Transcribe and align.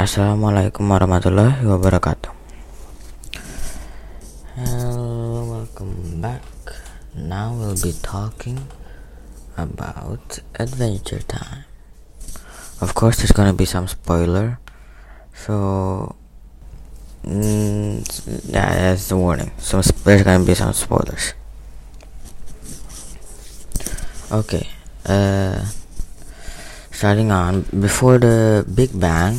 Assalamualaikum 0.00 0.88
warahmatullahi 0.88 1.60
wabarakatuh. 1.60 2.32
Hello, 4.56 5.44
welcome 5.44 6.24
back. 6.24 6.40
Now 7.12 7.52
we'll 7.52 7.76
be 7.76 7.92
talking 8.00 8.64
about 9.60 10.40
Adventure 10.56 11.20
Time. 11.20 11.68
Of 12.80 12.96
course, 12.96 13.20
there's 13.20 13.36
gonna 13.36 13.52
be 13.52 13.68
some 13.68 13.92
spoiler, 13.92 14.56
so 15.36 16.16
mm, 17.20 18.00
yeah, 18.48 18.96
that's 18.96 19.12
the 19.12 19.20
warning. 19.20 19.52
So 19.60 19.84
there's 19.84 20.24
gonna 20.24 20.48
be 20.48 20.56
some 20.56 20.72
spoilers. 20.72 21.36
Okay, 24.32 24.64
uh, 25.04 25.60
starting 26.88 27.28
on 27.28 27.68
before 27.68 28.16
the 28.16 28.64
Big 28.64 28.96
Bang, 28.96 29.36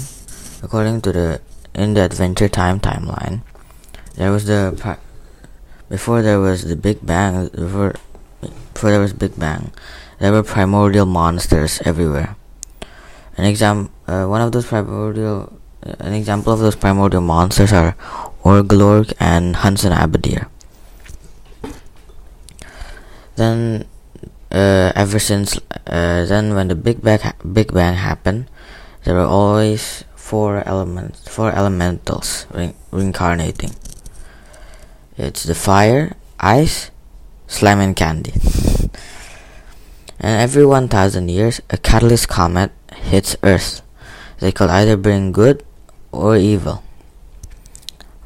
according 0.61 1.01
to 1.01 1.11
the 1.11 1.41
in 1.73 1.93
the 1.93 2.03
Adventure 2.03 2.49
Time 2.49 2.79
timeline, 2.79 3.41
there 4.15 4.31
was 4.31 4.45
the 4.45 4.75
before 5.89 6.21
there 6.21 6.39
was 6.39 6.63
the 6.63 6.75
Big 6.75 7.05
Bang. 7.05 7.49
Before 7.49 7.95
before 8.73 8.91
there 8.91 8.99
was 8.99 9.13
Big 9.13 9.38
Bang, 9.38 9.71
there 10.19 10.31
were 10.31 10.43
primordial 10.43 11.05
monsters 11.05 11.81
everywhere. 11.85 12.35
An 13.38 13.45
exam, 13.45 13.89
uh, 14.07 14.25
one 14.25 14.41
of 14.41 14.52
those 14.52 14.66
primordial, 14.66 15.52
uh, 15.85 15.95
an 15.99 16.13
example 16.13 16.53
of 16.53 16.59
those 16.59 16.75
primordial 16.75 17.21
monsters 17.21 17.71
are 17.73 17.95
Orgalorg 18.43 19.13
and 19.19 19.55
Hunson 19.57 19.93
Abadeer. 19.93 20.47
Then, 23.35 23.85
uh, 24.52 24.91
ever 24.95 25.19
since 25.19 25.57
uh, 25.88 26.25
then, 26.25 26.53
when 26.55 26.67
the 26.67 26.75
Big 26.75 27.02
Bang 27.02 27.19
Big 27.53 27.73
Bang 27.73 27.95
happened, 27.95 28.47
there 29.03 29.16
were 29.16 29.25
always 29.25 30.03
four 30.31 30.63
elements, 30.66 31.27
four 31.27 31.52
elementals 31.52 32.48
re- 32.55 32.73
reincarnating. 32.89 33.76
It's 35.17 35.44
the 35.44 35.53
fire, 35.53 36.16
ice, 36.39 36.89
slime, 37.47 37.81
and 37.81 37.94
candy. 37.94 38.31
and 40.23 40.39
every 40.39 40.66
1,000 40.66 41.28
years, 41.28 41.59
a 41.70 41.75
catalyst 41.75 42.30
comet 42.30 42.72
hits 42.95 43.36
Earth. 43.44 43.81
They 44.39 44.53
could 44.53 44.70
either 44.70 44.95
bring 44.95 45.33
good 45.33 45.66
or 46.14 46.38
evil. 46.38 46.81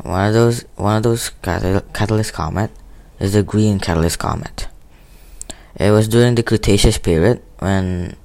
One 0.03 0.27
of 0.27 0.33
those, 0.35 0.61
one 0.75 0.97
of 0.97 1.03
those 1.09 1.31
catal- 1.41 1.89
catalyst 1.91 2.33
comet 2.33 2.69
is 3.19 3.33
the 3.33 3.41
green 3.41 3.79
catalyst 3.79 4.19
comet. 4.19 4.67
It 5.75 5.89
was 5.89 6.07
during 6.07 6.35
the 6.35 6.43
Cretaceous 6.43 6.99
period 6.99 7.41
when, 7.57 8.15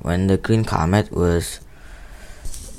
when 0.00 0.26
the 0.28 0.38
green 0.38 0.64
comet 0.64 1.12
was, 1.12 1.60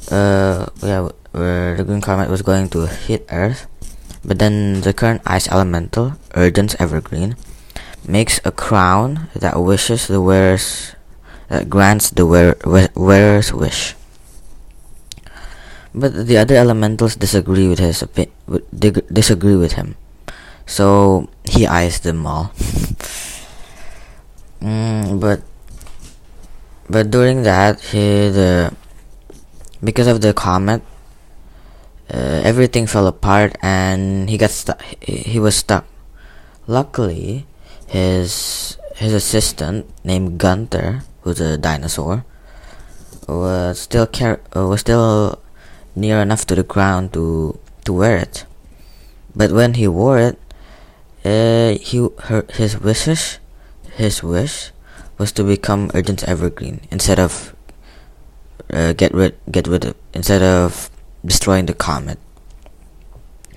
uh, 0.10 0.68
yeah, 0.82 1.10
where 1.32 1.78
the 1.78 1.84
green 1.84 2.02
comet 2.02 2.30
was 2.30 2.42
going 2.42 2.70
to 2.70 2.88
hit 2.88 3.26
Earth 3.30 3.68
but 4.24 4.38
then 4.38 4.82
the 4.82 4.94
current 4.94 5.22
ice 5.26 5.50
elemental, 5.50 6.14
Erdens 6.34 6.76
Evergreen, 6.80 7.36
makes 8.08 8.40
a 8.46 8.52
crown 8.52 9.30
that 9.34 9.60
wishes 9.60 10.08
the 10.08 10.22
wearer's 10.22 10.94
that 11.50 11.70
grants 11.70 12.10
the 12.12 12.26
wear, 12.26 12.56
wearer's 12.96 13.52
wish. 13.52 13.96
But 15.94 16.28
the 16.28 16.38
other 16.38 16.56
elementals 16.56 17.18
disagree 17.18 17.68
with 17.68 17.80
his 17.80 18.02
opi- 18.04 18.32
disagree 19.12 19.58
with 19.58 19.74
him, 19.74 19.98
so 20.66 21.28
he 21.44 21.68
eyes 21.68 22.00
them 22.00 22.26
all. 22.26 22.54
mm, 24.62 25.20
but 25.20 25.42
but 26.88 27.12
during 27.12 27.44
that, 27.44 27.82
he 27.92 28.30
the 28.30 28.72
because 29.84 30.08
of 30.08 30.22
the 30.22 30.34
comet, 30.34 30.82
uh, 32.14 32.42
everything 32.44 32.88
fell 32.88 33.08
apart 33.08 33.56
and 33.62 34.30
he 34.30 34.38
got 34.38 34.52
stuck 34.52 34.82
he 35.02 35.40
was 35.40 35.56
stuck. 35.56 35.86
Luckily 36.68 37.46
his 37.88 38.78
his 38.96 39.14
assistant 39.14 39.88
named 40.04 40.38
Gunther 40.38 41.04
who's 41.22 41.40
a 41.40 41.58
dinosaur 41.58 42.26
was 43.28 43.80
still 43.80 44.08
car- 44.08 44.42
uh, 44.56 44.68
was 44.68 44.82
still 44.82 45.40
near 45.96 46.20
enough 46.22 46.46
to 46.48 46.56
the 46.56 46.64
ground 46.64 47.14
to 47.14 47.58
to 47.86 47.94
wear 47.94 48.18
it. 48.18 48.46
But 49.36 49.52
when 49.52 49.76
he 49.76 49.88
wore 49.88 50.20
it 50.20 50.38
uh, 51.24 51.80
he 51.80 52.08
her, 52.28 52.46
his 52.54 52.80
wishes 52.80 53.40
his 53.96 54.24
wish 54.24 54.72
was 55.18 55.32
to 55.34 55.44
become 55.44 55.92
Urgent 55.94 56.24
Evergreen 56.28 56.82
instead 56.92 57.20
of 57.20 57.56
uh, 58.72 58.94
get 58.94 59.14
rid 59.14 59.38
get 59.52 59.68
rid 59.68 59.86
of 59.86 59.96
instead 60.14 60.42
of 60.42 60.90
destroying 61.26 61.66
the 61.66 61.74
comet. 61.74 62.18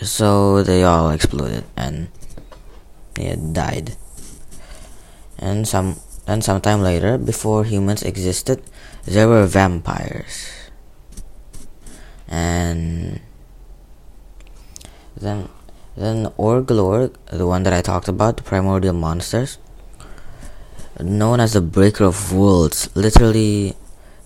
So 0.02 0.62
they 0.62 0.82
all 0.82 1.10
exploded 1.10 1.64
and 1.76 2.08
yeah, 3.18 3.36
died. 3.52 3.96
And 5.38 5.66
some 5.66 5.96
and 6.26 6.42
sometime 6.42 6.80
later, 6.82 7.18
before 7.18 7.64
humans 7.64 8.02
existed, 8.02 8.62
there 9.04 9.28
were 9.28 9.46
vampires. 9.46 10.50
And 12.28 13.20
then 15.16 15.48
then 15.96 16.26
Orglor, 16.36 17.14
the 17.30 17.46
one 17.46 17.62
that 17.62 17.72
I 17.72 17.80
talked 17.82 18.08
about, 18.08 18.36
the 18.38 18.42
primordial 18.42 18.94
monsters, 18.94 19.58
known 20.98 21.38
as 21.38 21.52
the 21.52 21.60
breaker 21.60 22.04
of 22.04 22.32
worlds, 22.32 22.90
literally 22.96 23.76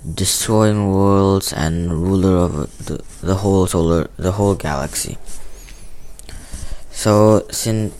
destroying 0.02 0.92
worlds 0.92 1.52
and 1.52 1.92
ruler 1.92 2.36
of 2.36 2.86
the, 2.86 3.02
the 3.20 3.36
whole 3.36 3.66
solar 3.66 4.08
the 4.16 4.32
whole 4.32 4.54
galaxy. 4.54 5.18
So 6.90 7.46
since 7.50 7.94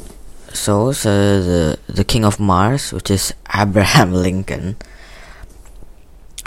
so, 0.53 0.93
so 0.93 1.43
the 1.43 1.79
the 1.89 2.05
king 2.05 2.25
of 2.25 2.41
mars 2.41 2.93
which 2.93 3.11
is 3.11 3.35
abraham 3.55 4.13
lincoln 4.13 4.77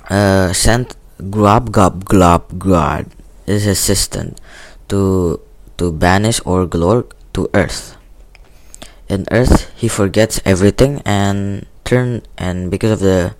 uh, 0.10 0.52
sent 0.54 0.96
Grob 1.30 1.72
Gob 1.72 2.06
Glob 2.06 2.50
Grod 2.58 3.08
his 3.46 3.68
assistant 3.68 4.40
to 4.90 5.40
to 5.78 5.92
banish 5.92 6.40
Orglorg 6.42 7.12
to 7.34 7.50
earth. 7.54 7.96
In 9.08 9.26
earth 9.32 9.72
he 9.76 9.88
forgets 9.88 10.42
everything 10.46 11.02
and 11.06 11.66
turn 11.84 12.24
and 12.38 12.72
because 12.72 12.92
of 12.92 13.00
the 13.00 13.36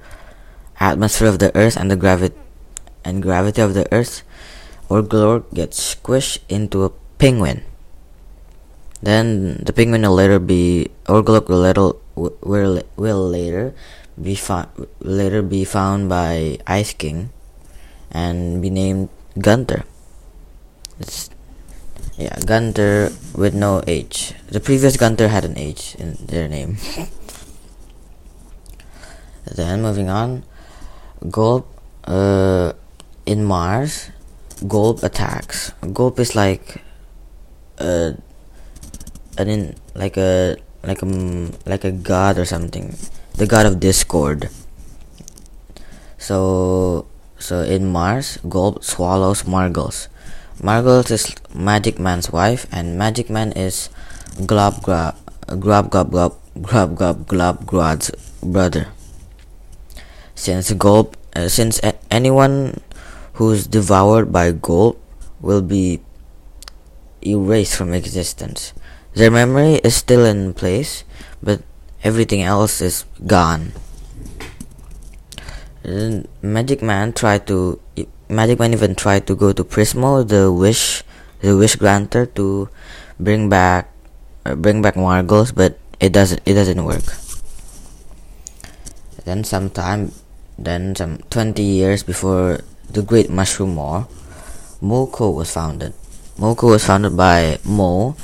atmosphere 0.82 1.30
of 1.30 1.38
the 1.38 1.54
earth 1.54 1.78
and 1.78 1.94
the 1.94 1.96
gravity 1.96 2.36
and 3.06 3.22
gravity 3.22 3.62
of 3.62 3.74
the 3.78 3.86
earth, 3.94 4.26
Orglor 4.90 5.46
gets 5.54 5.78
squished 5.78 6.40
into 6.50 6.84
a 6.84 6.90
penguin. 7.22 7.64
Then 9.02 9.62
the 9.64 9.74
penguin 9.74 10.02
will 10.02 10.18
later 10.18 10.40
be 10.40 10.90
Orglor 11.06 11.46
will 11.46 11.62
later 11.62 11.94
will, 12.16 12.82
will 12.98 13.30
later 13.30 13.74
be 14.20 14.36
found 14.36 14.68
later 15.00 15.42
be 15.42 15.64
found 15.64 16.10
by 16.10 16.60
Ice 16.68 16.94
King 16.94 17.30
and 18.12 18.62
be 18.62 18.70
named 18.70 19.10
Gunter. 19.40 19.86
It's 21.00 21.30
yeah, 22.18 22.38
Gunter 22.46 23.10
with 23.34 23.56
no 23.56 23.82
H. 23.88 24.34
The 24.50 24.60
previous 24.60 24.98
Gunter 24.98 25.30
had 25.30 25.46
an 25.46 25.58
H 25.58 25.96
in 25.96 26.18
their 26.22 26.48
name. 26.48 26.78
then 29.56 29.82
moving 29.82 30.10
on, 30.10 30.44
Golb 31.26 31.66
uh, 32.06 32.74
in 33.26 33.46
Mars, 33.46 34.10
Golb 34.66 35.04
attacks. 35.04 35.72
Golb 35.82 36.18
is 36.20 36.36
like 36.36 36.82
uh, 37.78 38.14
an 39.38 39.48
in 39.48 39.76
like 39.94 40.18
a 40.18 40.58
like 40.84 41.02
a 41.04 41.06
like 41.66 41.84
a 41.84 41.92
god 41.92 42.40
or 42.40 42.46
something, 42.46 42.96
the 43.36 43.46
god 43.46 43.66
of 43.66 43.80
discord. 43.80 44.50
So 46.18 47.06
so 47.38 47.62
in 47.62 47.92
Mars, 47.92 48.40
Golb 48.44 48.84
swallows 48.84 49.46
Margles. 49.46 50.10
Margles 50.62 51.10
is 51.12 51.36
Magic 51.54 52.00
Man's 52.00 52.32
wife, 52.32 52.66
and 52.72 52.98
Magic 52.98 53.30
Man 53.30 53.52
is 53.54 53.90
Glob 54.46 54.82
Glob 54.82 55.16
Glob 55.46 55.90
Glob 55.92 56.12
Glob 56.12 56.34
Glob 56.62 56.96
Glob 56.96 57.28
Glob 57.28 57.66
Grod's 57.66 58.12
brother 58.42 58.88
since 60.42 60.74
Golb 60.74 61.14
uh, 61.38 61.46
since 61.46 61.78
a- 61.86 62.02
anyone 62.10 62.82
who's 63.38 63.70
devoured 63.70 64.34
by 64.34 64.52
Golb 64.52 64.98
will 65.40 65.62
be 65.62 66.02
erased 67.22 67.78
from 67.78 67.94
existence. 67.94 68.74
Their 69.14 69.30
memory 69.30 69.78
is 69.86 69.94
still 69.94 70.26
in 70.26 70.58
place 70.58 71.06
but 71.46 71.62
everything 72.04 72.42
else 72.42 72.82
is 72.82 73.06
gone. 73.28 73.74
Magic 76.42 76.82
man 76.82 77.14
tried 77.14 77.46
to 77.46 77.78
magic 78.26 78.58
man 78.58 78.74
even 78.74 78.96
tried 78.98 79.28
to 79.30 79.36
go 79.36 79.54
to 79.54 79.64
prismo 79.64 80.26
the 80.26 80.50
wish 80.52 81.04
the 81.42 81.54
wish 81.58 81.76
granter 81.76 82.26
to 82.26 82.70
bring 83.20 83.50
back 83.50 83.94
uh, 84.46 84.56
bring 84.56 84.82
back 84.82 84.96
margles 84.98 85.52
but 85.52 85.78
it 86.00 86.10
doesn't 86.10 86.42
it 86.46 86.58
doesn't 86.58 86.82
work. 86.82 87.06
Then 89.26 89.44
sometime 89.44 90.14
then 90.66 90.96
some 90.96 91.20
20 91.30 91.62
years 91.62 92.04
before 92.04 92.62
the 92.90 93.02
Great 93.02 93.30
Mushroom 93.30 93.76
War, 93.76 94.08
Moleko 94.82 95.34
was 95.34 95.52
founded. 95.52 95.94
Moleko 96.38 96.70
was 96.72 96.86
founded 96.86 97.16
by 97.16 97.60
Mo, 97.64 98.16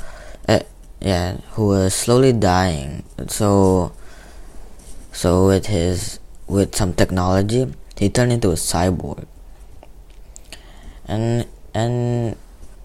uh, 0.48 0.60
yeah, 1.00 1.38
who 1.52 1.68
was 1.68 1.94
slowly 1.94 2.32
dying. 2.32 3.04
So, 3.28 3.92
so 5.12 5.46
with 5.46 5.66
his 5.66 6.18
with 6.46 6.74
some 6.74 6.94
technology, 6.94 7.72
he 7.96 8.08
turned 8.08 8.32
into 8.32 8.50
a 8.50 8.54
cyborg. 8.54 9.26
And 11.06 11.46
and 11.74 12.36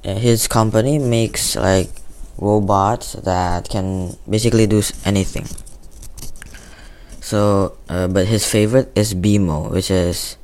his 0.04 0.48
company 0.48 1.00
makes 1.00 1.56
like 1.56 1.90
robots 2.38 3.14
that 3.14 3.70
can 3.70 4.18
basically 4.30 4.68
do 4.68 4.82
anything. 5.06 5.48
So, 7.24 7.78
uh, 7.88 8.12
but 8.12 8.28
his 8.28 8.44
favorite 8.44 8.92
is 9.00 9.16
BMO, 9.16 9.72
which 9.72 9.90
is 9.90 10.36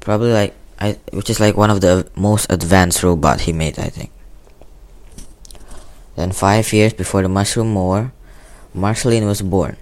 probably 0.00 0.34
like 0.34 0.52
I, 0.82 0.98
which 1.14 1.30
is 1.30 1.38
like 1.38 1.56
one 1.56 1.70
of 1.70 1.80
the 1.80 2.10
most 2.18 2.50
advanced 2.50 3.04
robot 3.06 3.42
he 3.46 3.52
made, 3.54 3.78
I 3.78 3.86
think. 3.94 4.10
Then 6.16 6.32
five 6.32 6.72
years 6.72 6.92
before 6.92 7.22
the 7.22 7.30
Mushroom 7.30 7.72
War, 7.72 8.12
Marceline 8.74 9.26
was 9.26 9.42
born. 9.42 9.76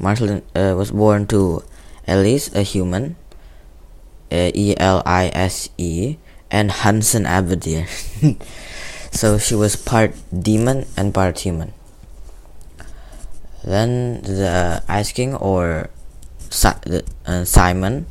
Marceline 0.00 0.42
uh, 0.56 0.74
was 0.76 0.90
born 0.90 1.28
to 1.28 1.62
Elise, 2.08 2.52
a 2.52 2.62
human, 2.62 3.14
uh, 4.32 4.50
E 4.52 4.74
L 4.78 5.00
I 5.06 5.30
S 5.32 5.70
E, 5.78 6.16
and 6.50 6.72
Hunson 6.72 7.22
Abadeer. 7.22 7.86
so 9.14 9.38
she 9.38 9.54
was 9.54 9.76
part 9.76 10.10
demon 10.34 10.86
and 10.96 11.14
part 11.14 11.38
human. 11.38 11.72
Then 13.64 14.22
the 14.22 14.82
Ice 14.88 15.12
King 15.12 15.34
or 15.34 15.90
si- 16.48 17.02
uh, 17.26 17.44
Simon 17.44 18.06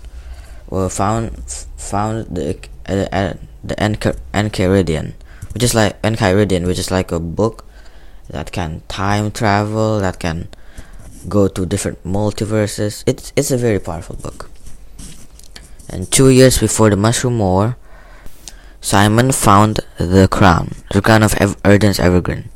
were 0.69 0.89
found 0.89 1.31
found 1.77 2.27
the 2.35 2.57
uh, 2.85 3.33
the 3.63 3.75
Enchiridion, 3.75 5.13
which 5.53 5.63
is 5.63 5.73
like 5.73 6.01
Enchiridion, 6.01 6.65
which 6.65 6.79
is 6.79 6.91
like 6.91 7.11
a 7.11 7.19
book 7.19 7.65
that 8.29 8.51
can 8.51 8.81
time 8.87 9.31
travel, 9.31 9.99
that 9.99 10.19
can 10.19 10.47
go 11.27 11.47
to 11.47 11.65
different 11.65 12.03
multiverses. 12.03 13.03
It's 13.07 13.33
it's 13.35 13.51
a 13.51 13.57
very 13.57 13.79
powerful 13.79 14.15
book. 14.15 14.49
And 15.89 16.11
two 16.11 16.29
years 16.29 16.59
before 16.59 16.91
the 16.91 16.95
Mushroom 16.95 17.39
War, 17.39 17.75
Simon 18.81 19.31
found 19.31 19.79
the 19.97 20.27
crown, 20.29 20.75
the 20.93 21.01
crown 21.01 21.23
of 21.23 21.33
Ev- 21.41 21.57
Erden's 21.63 21.99
Evergreen. 21.99 22.49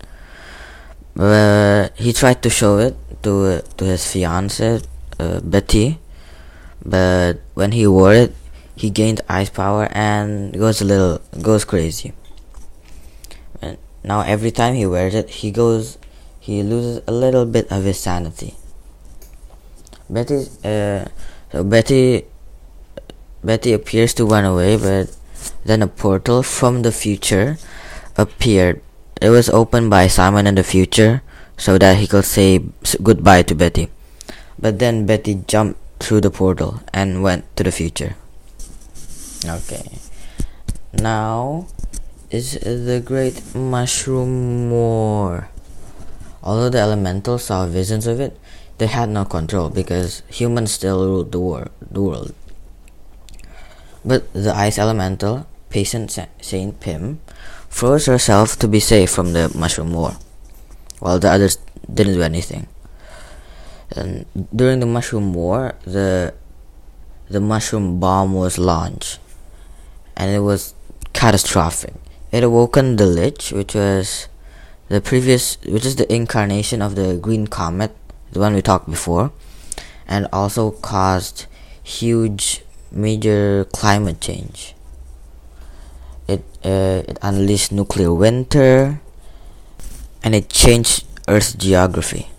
Uh, 1.17 1.89
he 1.95 2.11
tried 2.11 2.41
to 2.41 2.49
show 2.49 2.79
it 2.79 2.95
to 3.21 3.61
to 3.77 3.85
his 3.85 4.01
fiancée 4.01 4.83
uh, 5.19 5.39
Betty, 5.41 5.99
but 6.83 7.39
when 7.53 7.71
he 7.71 7.85
wore 7.85 8.13
it, 8.13 8.33
he 8.75 8.89
gained 8.89 9.21
ice 9.29 9.49
power 9.49 9.87
and 9.91 10.53
goes 10.57 10.81
a 10.81 10.85
little 10.85 11.21
goes 11.41 11.65
crazy. 11.65 12.13
And 13.61 13.77
now 14.03 14.21
every 14.21 14.49
time 14.49 14.73
he 14.73 14.85
wears 14.85 15.13
it, 15.13 15.29
he 15.29 15.51
goes 15.51 15.99
he 16.39 16.63
loses 16.63 17.01
a 17.07 17.11
little 17.11 17.45
bit 17.45 17.71
of 17.71 17.83
his 17.83 17.99
sanity. 17.99 18.55
Betty, 20.09 20.45
uh, 20.65 21.05
so 21.51 21.63
Betty, 21.63 22.25
Betty 23.43 23.71
appears 23.71 24.13
to 24.15 24.25
run 24.25 24.43
away, 24.43 24.77
but 24.77 25.15
then 25.63 25.81
a 25.81 25.87
portal 25.87 26.43
from 26.43 26.81
the 26.81 26.91
future 26.91 27.57
appeared. 28.17 28.81
It 29.23 29.31
was 29.31 29.47
opened 29.47 29.87
by 29.87 30.11
Simon 30.11 30.47
in 30.51 30.59
the 30.59 30.67
future 30.67 31.23
so 31.55 31.77
that 31.79 31.95
he 31.95 32.11
could 32.11 32.27
say 32.27 32.59
goodbye 32.99 33.47
to 33.47 33.55
Betty. 33.55 33.87
But 34.59 34.79
then 34.79 35.05
Betty 35.05 35.47
jumped 35.47 35.79
through 36.03 36.27
the 36.27 36.29
portal 36.29 36.83
and 36.91 37.23
went 37.23 37.47
to 37.55 37.63
the 37.63 37.71
future. 37.71 38.19
Okay. 39.47 39.95
Now 40.91 41.67
is 42.29 42.59
the 42.59 42.99
Great 42.99 43.55
Mushroom 43.55 44.69
War. 44.69 45.47
Although 46.43 46.75
the 46.75 46.83
elementals 46.83 47.45
saw 47.45 47.65
visions 47.65 48.05
of 48.05 48.19
it, 48.19 48.37
they 48.77 48.87
had 48.87 49.07
no 49.07 49.23
control 49.23 49.69
because 49.69 50.21
humans 50.27 50.73
still 50.73 50.99
ruled 50.99 51.31
the, 51.31 51.71
the 51.79 52.01
world. 52.01 52.35
But 54.03 54.27
the 54.33 54.51
ice 54.53 54.77
elemental, 54.77 55.47
Patience 55.69 56.19
Saint 56.41 56.81
Pim, 56.81 57.21
froze 57.73 58.05
herself 58.05 58.55
to 58.59 58.67
be 58.67 58.79
safe 58.79 59.09
from 59.09 59.33
the 59.33 59.51
mushroom 59.57 59.93
war, 59.93 60.13
while 60.99 61.17
the 61.17 61.29
others 61.29 61.57
didn't 61.91 62.13
do 62.13 62.21
anything. 62.21 62.67
And 63.89 64.25
during 64.55 64.79
the 64.79 64.85
mushroom 64.85 65.33
war, 65.33 65.73
the 65.83 66.33
the 67.29 67.41
mushroom 67.41 67.99
bomb 67.99 68.33
was 68.33 68.59
launched, 68.59 69.17
and 70.15 70.29
it 70.29 70.41
was 70.41 70.75
catastrophic. 71.13 71.95
It 72.31 72.43
awoken 72.43 72.97
the 72.97 73.07
Lich, 73.07 73.51
which 73.51 73.73
was 73.73 74.27
the 74.89 75.01
previous, 75.01 75.57
which 75.65 75.85
is 75.85 75.95
the 75.95 76.11
incarnation 76.13 76.81
of 76.81 76.93
the 76.93 77.17
green 77.17 77.47
comet, 77.47 77.95
the 78.31 78.39
one 78.39 78.53
we 78.53 78.61
talked 78.61 78.89
before, 78.89 79.31
and 80.07 80.27
also 80.31 80.69
caused 80.69 81.47
huge 81.81 82.61
major 82.91 83.65
climate 83.73 84.21
change. 84.21 84.75
Uh, 86.63 87.03
it 87.07 87.19
unleashed 87.21 87.71
nuclear 87.71 88.13
winter, 88.13 89.01
and 90.23 90.33
it 90.33 90.47
changed 90.49 91.03
Earth's 91.27 91.53
geography. 91.53 92.29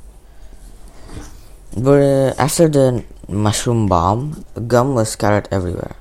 But 1.76 2.00
uh, 2.00 2.34
after 2.38 2.68
the 2.68 3.04
mushroom 3.28 3.86
bomb, 3.86 4.44
gum 4.66 4.94
was 4.94 5.10
scattered 5.10 5.48
everywhere. 5.50 5.96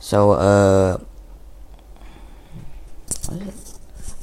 So 0.00 0.32
uh, 0.32 0.98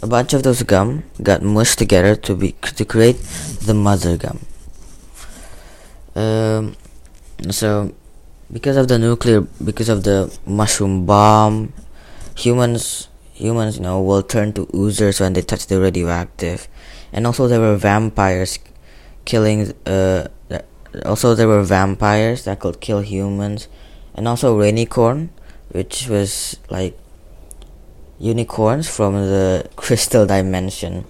a 0.01 0.07
bunch 0.07 0.33
of 0.33 0.43
those 0.43 0.63
gum 0.63 1.03
got 1.21 1.41
mushed 1.41 1.79
together 1.79 2.15
to 2.15 2.35
be 2.35 2.51
to 2.75 2.85
create 2.85 3.17
the 3.65 3.73
mother 3.73 4.17
gum. 4.17 4.39
Um, 6.15 6.75
so 7.49 7.93
because 8.51 8.77
of 8.77 8.87
the 8.87 8.99
nuclear 8.99 9.41
because 9.63 9.89
of 9.89 10.03
the 10.03 10.35
mushroom 10.45 11.05
bomb 11.05 11.73
humans 12.35 13.06
humans 13.37 13.77
you 13.77 13.83
know 13.83 14.01
will 14.01 14.23
turn 14.23 14.51
to 14.53 14.65
oozers 14.73 15.19
when 15.19 15.33
they 15.33 15.41
touch 15.41 15.67
the 15.67 15.79
radioactive. 15.79 16.67
And 17.13 17.25
also 17.25 17.47
there 17.47 17.59
were 17.59 17.77
vampires 17.77 18.59
killing 19.25 19.73
uh 19.85 20.27
also 21.05 21.35
there 21.35 21.47
were 21.47 21.63
vampires 21.63 22.45
that 22.45 22.59
could 22.59 22.81
kill 22.81 23.01
humans. 23.01 23.67
And 24.15 24.27
also 24.27 24.57
rainicorn 24.57 25.29
which 25.69 26.07
was 26.07 26.57
like 26.69 26.97
unicorns 28.19 28.89
from 28.89 29.13
the 29.13 29.69
crystal 29.75 30.25
dimension 30.25 31.05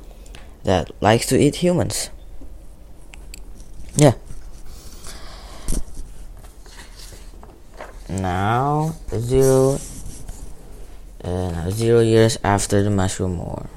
that 0.63 0.91
likes 1.01 1.25
to 1.27 1.39
eat 1.39 1.55
humans. 1.57 2.09
Yeah. 3.95 4.13
Now 8.09 8.95
zero 9.15 9.79
zero 11.69 11.99
years 11.99 12.37
after 12.43 12.83
the 12.83 12.89
mushroom 12.89 13.37
war. 13.37 13.67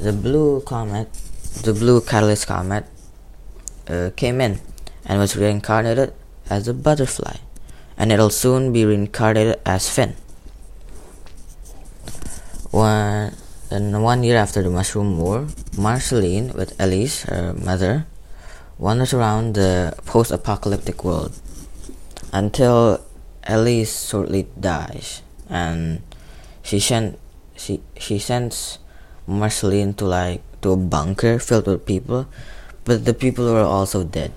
The 0.00 0.12
blue 0.12 0.60
comet 0.62 1.08
the 1.62 1.72
blue 1.72 2.00
catalyst 2.00 2.46
comet 2.46 2.84
uh, 3.88 4.10
came 4.16 4.40
in 4.40 4.60
and 5.06 5.18
was 5.20 5.36
reincarnated 5.36 6.12
as 6.50 6.66
a 6.68 6.74
butterfly. 6.74 7.36
And 7.96 8.10
it'll 8.10 8.30
soon 8.30 8.72
be 8.72 8.84
reincarnated 8.84 9.60
as 9.64 9.88
Finn. 9.88 10.16
One 12.70 13.34
and 13.70 14.02
one 14.02 14.24
year 14.24 14.36
after 14.36 14.62
the 14.62 14.70
mushroom 14.70 15.18
war 15.18 15.46
marceline 15.78 16.52
with 16.52 16.78
elise 16.80 17.22
her 17.22 17.54
mother 17.54 18.06
wanders 18.78 19.14
around 19.14 19.54
the 19.54 19.94
post-apocalyptic 20.04 21.04
world 21.04 21.32
until 22.32 23.00
Elise 23.46 24.08
shortly 24.08 24.48
dies, 24.58 25.22
and 25.48 26.02
she 26.64 26.80
sent 26.80 27.20
she 27.54 27.84
she 28.00 28.18
sends 28.18 28.80
Marceline 29.28 29.94
to 29.94 30.04
like 30.08 30.42
to 30.64 30.72
a 30.72 30.76
bunker 30.76 31.38
filled 31.38 31.68
with 31.68 31.86
people, 31.86 32.26
but 32.84 33.04
the 33.04 33.14
people 33.14 33.52
were 33.52 33.62
also 33.62 34.02
dead. 34.02 34.32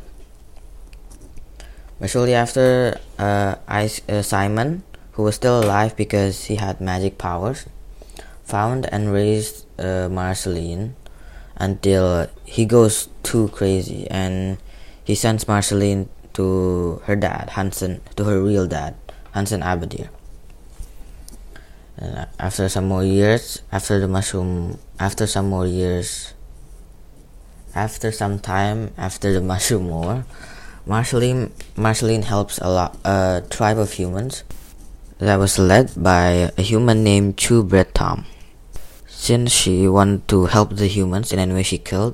But 2.00 2.12
shortly 2.12 2.36
after, 2.36 3.00
uh, 3.18 3.56
I, 3.68 3.90
uh, 4.08 4.22
Simon, 4.22 4.84
who 5.14 5.24
was 5.24 5.34
still 5.34 5.64
alive 5.64 5.96
because 5.96 6.46
he 6.46 6.56
had 6.56 6.80
magic 6.80 7.18
powers, 7.18 7.66
found 8.44 8.86
and 8.92 9.12
raised 9.12 9.66
uh, 9.80 10.08
Marceline 10.12 10.96
until 11.56 12.28
he 12.46 12.66
goes 12.66 13.10
too 13.24 13.48
crazy 13.50 14.06
and 14.12 14.60
he 15.04 15.16
sends 15.16 15.48
Marceline 15.48 16.08
to 16.34 17.02
her 17.06 17.16
dad, 17.16 17.50
Hunson, 17.58 18.02
to 18.16 18.26
her 18.26 18.44
real 18.44 18.68
dad, 18.68 18.94
Hunson 19.34 19.62
Abadeer. 19.62 20.10
And 21.98 22.28
after 22.40 22.70
some 22.70 22.86
more 22.86 23.04
years, 23.04 23.62
after 23.72 24.00
the 24.00 24.08
mushroom, 24.08 24.78
after 25.00 25.26
some 25.26 25.50
more 25.50 25.66
years, 25.66 26.34
after 27.74 28.12
some 28.12 28.40
time 28.40 28.92
after 28.98 29.34
the 29.34 29.42
mushroom 29.54 29.90
war, 29.90 30.26
Marceline, 30.86 31.52
Marceline 31.76 32.22
helps 32.24 32.60
a 32.60 32.70
lot, 32.70 32.98
a 33.04 33.44
tribe 33.50 33.78
of 33.78 33.92
humans 33.92 34.44
that 35.18 35.36
was 35.36 35.58
led 35.58 35.92
by 35.98 36.54
a 36.58 36.62
human 36.62 37.04
named 37.04 37.36
Bread 37.66 37.94
Tom. 37.94 38.26
Since 39.08 39.52
she 39.52 39.88
wanted 39.88 40.28
to 40.30 40.46
help 40.46 40.78
the 40.78 40.88
humans 40.88 41.34
in 41.34 41.40
any 41.40 41.54
way 41.54 41.64
she 41.64 41.80
could, 41.80 42.14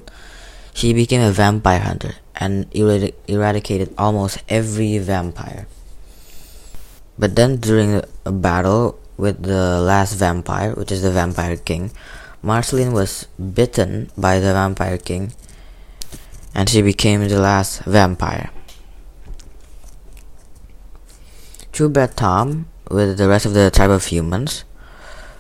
she 0.73 0.93
became 0.93 1.21
a 1.21 1.31
vampire 1.31 1.79
hunter 1.79 2.15
and 2.35 2.71
eradic- 2.71 3.13
eradicated 3.27 3.93
almost 3.97 4.39
every 4.47 4.97
vampire. 4.97 5.67
But 7.19 7.35
then, 7.35 7.57
during 7.57 8.01
a 8.25 8.31
battle 8.31 8.97
with 9.17 9.43
the 9.43 9.79
last 9.81 10.15
vampire, 10.15 10.73
which 10.73 10.91
is 10.91 11.01
the 11.01 11.11
Vampire 11.11 11.57
King, 11.57 11.91
Marceline 12.41 12.91
was 12.91 13.27
bitten 13.39 14.11
by 14.17 14.39
the 14.39 14.53
Vampire 14.53 14.97
King 14.97 15.33
and 16.53 16.69
she 16.69 16.81
became 16.81 17.27
the 17.27 17.39
last 17.39 17.83
vampire. 17.83 18.51
Bread 21.71 22.15
Tom, 22.15 22.67
with 22.91 23.17
the 23.17 23.27
rest 23.27 23.45
of 23.45 23.53
the 23.53 23.71
tribe 23.71 23.89
of 23.89 24.05
humans, 24.05 24.63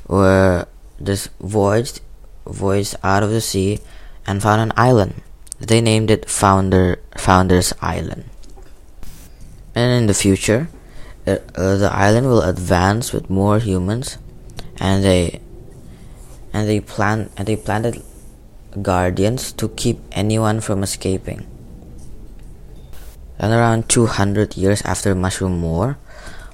were 0.07 0.65
just 1.01 1.29
voyaged, 1.39 2.01
voyaged 2.47 2.95
out 3.03 3.21
of 3.21 3.29
the 3.29 3.41
sea 3.41 3.79
and 4.25 4.41
found 4.41 4.61
an 4.61 4.73
island. 4.75 5.21
They 5.59 5.79
named 5.79 6.09
it 6.09 6.29
Founder 6.29 6.99
Founder's 7.17 7.73
Island. 7.81 8.25
And 9.75 9.91
in 9.91 10.07
the 10.07 10.13
future, 10.13 10.69
uh, 11.25 11.37
the 11.55 11.89
island 11.91 12.27
will 12.27 12.41
advance 12.41 13.13
with 13.13 13.29
more 13.29 13.59
humans, 13.59 14.17
and 14.79 15.03
they 15.03 15.39
and 16.51 16.67
they 16.67 16.79
plan 16.79 17.29
and 17.37 17.47
they 17.47 17.55
planted 17.55 18.03
guardians 18.81 19.51
to 19.53 19.69
keep 19.69 19.99
anyone 20.11 20.59
from 20.59 20.83
escaping. 20.83 21.47
And 23.39 23.51
around 23.51 23.89
200 23.89 24.55
years 24.55 24.81
after 24.83 25.15
Mushroom 25.15 25.61
War, 25.61 25.97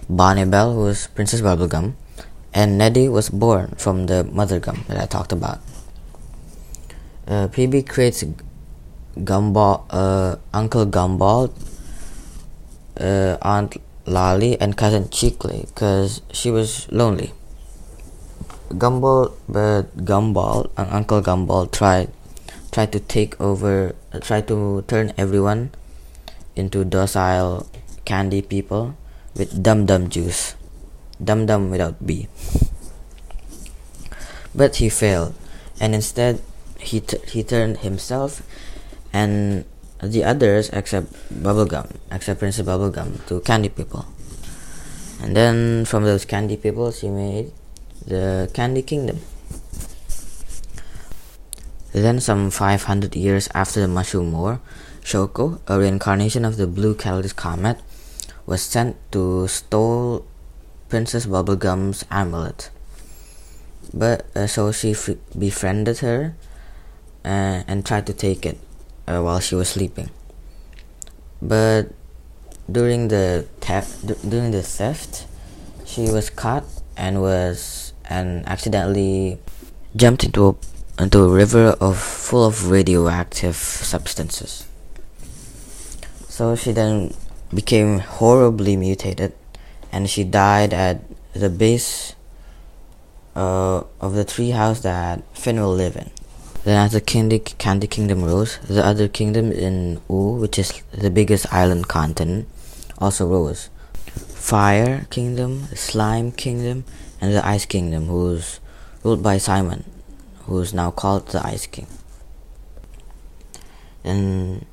Bonnibel, 0.09 0.75
was 0.75 1.07
Princess 1.07 1.41
Bubblegum, 1.41 1.93
and 2.53 2.77
Neddy 2.77 3.07
was 3.07 3.29
born 3.29 3.75
from 3.77 4.07
the 4.07 4.23
Mother 4.23 4.59
Gum 4.59 4.85
that 4.87 4.97
I 4.97 5.05
talked 5.05 5.31
about. 5.31 5.59
Uh, 7.27 7.47
PB 7.47 7.87
creates 7.87 8.23
Gumball, 9.17 9.85
uh, 9.91 10.37
Uncle 10.53 10.85
Gumball, 10.87 11.53
uh, 12.99 13.37
Aunt 13.41 13.77
Lolly, 14.09 14.59
and 14.59 14.75
cousin 14.75 15.09
Chicle 15.09 15.65
because 15.67 16.21
she 16.31 16.49
was 16.49 16.91
lonely. 16.91 17.33
Gumball, 18.69 19.33
but 19.47 19.95
Gumball, 20.05 20.69
and 20.77 20.89
Uncle 20.91 21.21
Gumball 21.21 21.71
tried 21.71 22.09
tried 22.71 22.91
to 22.91 22.99
take 22.99 23.39
over, 23.41 23.95
uh, 24.13 24.19
tried 24.19 24.47
to 24.47 24.83
turn 24.87 25.13
everyone 25.17 25.71
into 26.55 26.85
docile 26.85 27.67
candy 28.05 28.41
people 28.41 28.95
with 29.35 29.63
Dum 29.63 29.85
Dum 29.85 30.09
juice, 30.09 30.55
Dum 31.23 31.45
Dum 31.45 31.69
without 31.69 32.05
B. 32.05 32.27
But 34.53 34.77
he 34.77 34.89
failed, 34.89 35.33
and 35.79 35.93
instead 35.95 36.41
he 36.77 36.99
t- 37.01 37.21
he 37.27 37.43
turned 37.43 37.85
himself 37.85 38.41
and 39.13 39.65
the 40.01 40.23
others 40.23 40.69
except 40.69 41.11
Bubblegum, 41.31 41.91
except 42.11 42.39
Princess 42.39 42.65
Bubblegum, 42.65 43.25
to 43.27 43.41
candy 43.41 43.69
people. 43.69 44.05
And 45.21 45.35
then 45.35 45.85
from 45.85 46.03
those 46.05 46.23
candy 46.23 46.55
people, 46.55 46.91
he 46.91 47.09
made 47.09 47.51
the 48.05 48.49
Candy 48.53 48.81
Kingdom. 48.81 49.19
Then, 51.91 52.19
some 52.19 52.51
500 52.51 53.15
years 53.15 53.49
after 53.53 53.81
the 53.81 53.87
Mushroom 53.87 54.31
War, 54.31 54.61
Shoko, 55.01 55.59
a 55.67 55.79
reincarnation 55.79 56.45
of 56.45 56.55
the 56.55 56.67
Blue 56.67 56.95
Catalyst 56.95 57.35
Comet, 57.35 57.81
was 58.45 58.61
sent 58.61 58.95
to 59.11 59.47
stole 59.47 60.25
Princess 60.87 61.25
Bubblegum's 61.25 62.05
amulet. 62.09 62.69
But 63.93 64.27
uh, 64.35 64.47
so 64.47 64.71
she 64.71 64.91
f- 64.91 65.09
befriended 65.37 65.99
her 65.99 66.35
uh, 67.25 67.63
and 67.67 67.85
tried 67.85 68.05
to 68.07 68.13
take 68.13 68.45
it 68.45 68.59
uh, 69.09 69.21
while 69.21 69.39
she 69.39 69.55
was 69.55 69.69
sleeping. 69.69 70.09
But 71.41 71.89
during 72.71 73.07
the 73.07 73.47
theft, 73.59 74.05
during 74.29 74.51
the 74.51 74.61
theft, 74.61 75.25
she 75.85 76.11
was 76.11 76.29
caught 76.29 76.65
and 76.95 77.21
was 77.21 77.93
and 78.05 78.47
accidentally 78.47 79.39
jumped 79.95 80.23
into 80.23 80.49
a, 80.49 80.55
into 81.01 81.23
a 81.23 81.29
river 81.29 81.75
of 81.81 81.97
full 81.97 82.45
of 82.45 82.69
radioactive 82.69 83.55
substances. 83.55 84.67
So 86.27 86.55
she 86.55 86.71
then 86.71 87.13
became 87.53 87.99
horribly 87.99 88.77
mutated, 88.77 89.33
and 89.91 90.09
she 90.09 90.23
died 90.23 90.73
at 90.73 91.01
the 91.33 91.49
base 91.49 92.15
uh, 93.35 93.83
of 93.99 94.13
the 94.13 94.23
tree 94.23 94.51
house 94.51 94.81
that 94.81 95.23
Finn 95.35 95.59
will 95.59 95.73
live 95.73 95.95
in. 95.95 96.11
Then 96.63 96.77
as 96.85 96.91
the 96.91 97.01
Candy, 97.01 97.39
Candy 97.39 97.87
Kingdom 97.87 98.23
rose, 98.23 98.57
the 98.59 98.85
other 98.85 99.07
kingdom 99.07 99.51
in 99.51 100.01
Ooo, 100.09 100.35
which 100.35 100.59
is 100.59 100.83
the 100.91 101.09
biggest 101.09 101.51
island 101.53 101.87
continent, 101.87 102.47
also 102.97 103.27
rose. 103.27 103.69
Fire 104.27 105.07
Kingdom, 105.09 105.67
Slime 105.73 106.31
Kingdom, 106.31 106.83
and 107.21 107.33
the 107.33 107.45
Ice 107.47 107.65
Kingdom, 107.65 108.07
who's 108.07 108.59
ruled 109.03 109.23
by 109.23 109.37
Simon, 109.37 109.85
who 110.45 110.59
is 110.59 110.73
now 110.73 110.91
called 110.91 111.27
the 111.27 111.45
Ice 111.45 111.65
King. 111.65 111.87
Then, 114.03 114.65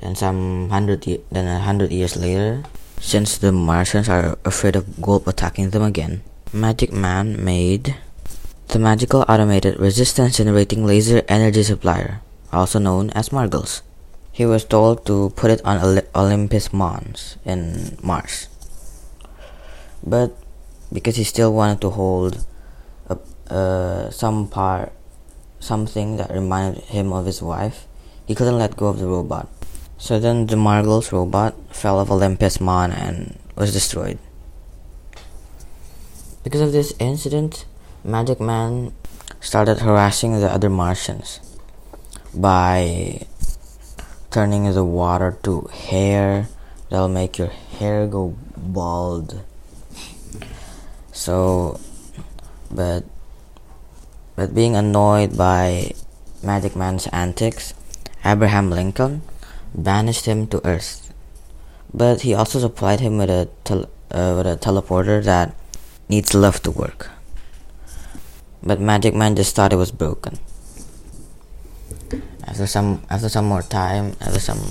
then 0.00 0.14
some 0.14 0.68
hundred 0.68 1.02
then 1.30 1.46
a 1.46 1.60
hundred 1.60 1.92
years 1.92 2.16
later, 2.16 2.64
since 3.00 3.38
the 3.38 3.52
Martians 3.52 4.08
are 4.08 4.38
afraid 4.44 4.76
of 4.76 4.84
Golb 5.00 5.26
attacking 5.26 5.70
them 5.70 5.82
again, 5.82 6.22
Magic 6.52 6.92
Man 6.92 7.42
made 7.42 7.96
the 8.72 8.78
magical 8.78 9.20
automated 9.28 9.78
resistance 9.78 10.38
generating 10.38 10.86
laser 10.86 11.20
energy 11.28 11.62
supplier, 11.62 12.22
also 12.50 12.78
known 12.78 13.10
as 13.10 13.30
Margles. 13.30 13.82
He 14.32 14.46
was 14.46 14.64
told 14.64 15.04
to 15.04 15.28
put 15.36 15.50
it 15.50 15.60
on 15.62 15.76
Oly- 15.76 16.08
Olympus 16.16 16.72
Mons 16.72 17.36
in 17.44 17.98
Mars. 18.02 18.48
But 20.02 20.32
because 20.90 21.16
he 21.16 21.24
still 21.24 21.52
wanted 21.52 21.82
to 21.82 21.90
hold 21.90 22.46
a, 23.12 23.18
uh, 23.52 24.10
some 24.10 24.48
part, 24.48 24.90
something 25.60 26.16
that 26.16 26.32
reminded 26.32 26.84
him 26.84 27.12
of 27.12 27.26
his 27.26 27.42
wife, 27.42 27.86
he 28.24 28.34
couldn't 28.34 28.56
let 28.56 28.76
go 28.76 28.86
of 28.86 28.98
the 28.98 29.06
robot. 29.06 29.48
So 29.98 30.18
then 30.18 30.46
the 30.46 30.56
Margles 30.56 31.12
robot 31.12 31.54
fell 31.76 31.98
off 31.98 32.10
Olympus 32.10 32.58
Mon 32.58 32.90
and 32.90 33.38
was 33.54 33.74
destroyed. 33.74 34.18
Because 36.42 36.62
of 36.62 36.72
this 36.72 36.94
incident, 36.98 37.66
Magic 38.04 38.40
Man 38.40 38.92
started 39.40 39.78
harassing 39.78 40.40
the 40.40 40.50
other 40.50 40.68
Martians 40.68 41.38
by 42.34 43.22
turning 44.32 44.66
the 44.72 44.82
water 44.82 45.38
to 45.44 45.70
hair 45.70 46.48
that'll 46.90 47.08
make 47.08 47.38
your 47.38 47.54
hair 47.78 48.08
go 48.08 48.34
bald. 48.56 49.44
So, 51.12 51.78
but 52.72 53.04
but 54.34 54.52
being 54.52 54.74
annoyed 54.74 55.38
by 55.38 55.92
Magic 56.42 56.74
Man's 56.74 57.06
antics, 57.08 57.72
Abraham 58.24 58.68
Lincoln 58.70 59.22
banished 59.74 60.26
him 60.26 60.48
to 60.48 60.58
Earth. 60.66 61.14
But 61.94 62.22
he 62.22 62.34
also 62.34 62.58
supplied 62.58 62.98
him 62.98 63.18
with 63.18 63.30
a 63.30 63.48
tel- 63.62 63.90
uh, 64.10 64.34
with 64.34 64.46
a 64.50 64.58
teleporter 64.58 65.22
that 65.22 65.54
needs 66.08 66.34
love 66.34 66.60
to 66.64 66.72
work. 66.72 67.10
But 68.62 68.80
Magic 68.80 69.14
Man 69.14 69.34
just 69.34 69.56
thought 69.56 69.72
it 69.72 69.76
was 69.76 69.90
broken. 69.90 70.38
After 72.46 72.66
some 72.66 73.02
after 73.10 73.28
some 73.28 73.46
more 73.46 73.62
time, 73.62 74.14
after 74.20 74.38
some 74.38 74.62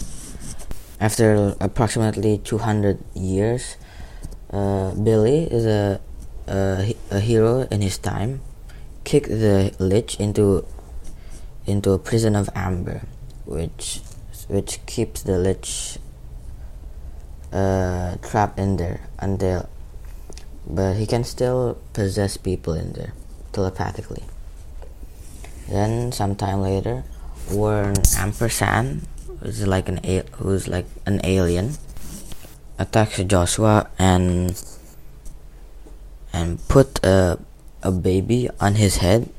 after 0.99 1.55
approximately 1.59 2.37
200 2.37 2.99
years, 3.13 3.75
uh, 4.53 4.95
Billy 4.95 5.43
is 5.43 5.65
a, 5.65 5.99
a 6.47 6.95
a 7.11 7.19
hero 7.19 7.67
in 7.67 7.81
his 7.81 7.97
time. 7.97 8.39
Kicked 9.03 9.27
the 9.27 9.75
lich 9.77 10.15
into 10.21 10.63
into 11.65 11.91
a 11.91 11.99
prison 11.99 12.35
of 12.37 12.49
amber, 12.55 13.03
which 13.43 13.99
which 14.47 14.79
keeps 14.85 15.23
the 15.23 15.37
lich 15.37 15.99
uh, 17.51 18.15
trapped 18.23 18.57
in 18.57 18.77
there 18.77 19.01
until, 19.19 19.67
but 20.65 20.95
he 20.95 21.05
can 21.05 21.25
still 21.25 21.75
possess 21.91 22.37
people 22.37 22.73
in 22.73 22.93
there 22.93 23.11
telepathically. 23.51 24.23
Then 25.69 26.11
sometime 26.11 26.61
later, 26.61 27.03
Warren 27.49 27.95
Ampersand, 28.17 29.07
who's 29.39 29.65
like 29.67 29.87
an 29.89 29.99
a- 30.03 30.27
who's 30.39 30.67
like 30.67 30.85
an 31.05 31.21
alien, 31.23 31.77
attacks 32.77 33.17
Joshua 33.23 33.87
and 33.99 34.55
and 36.33 36.59
put 36.67 37.03
a 37.05 37.39
a 37.83 37.91
baby 37.91 38.49
on 38.59 38.75
his 38.75 38.97
head. 38.97 39.29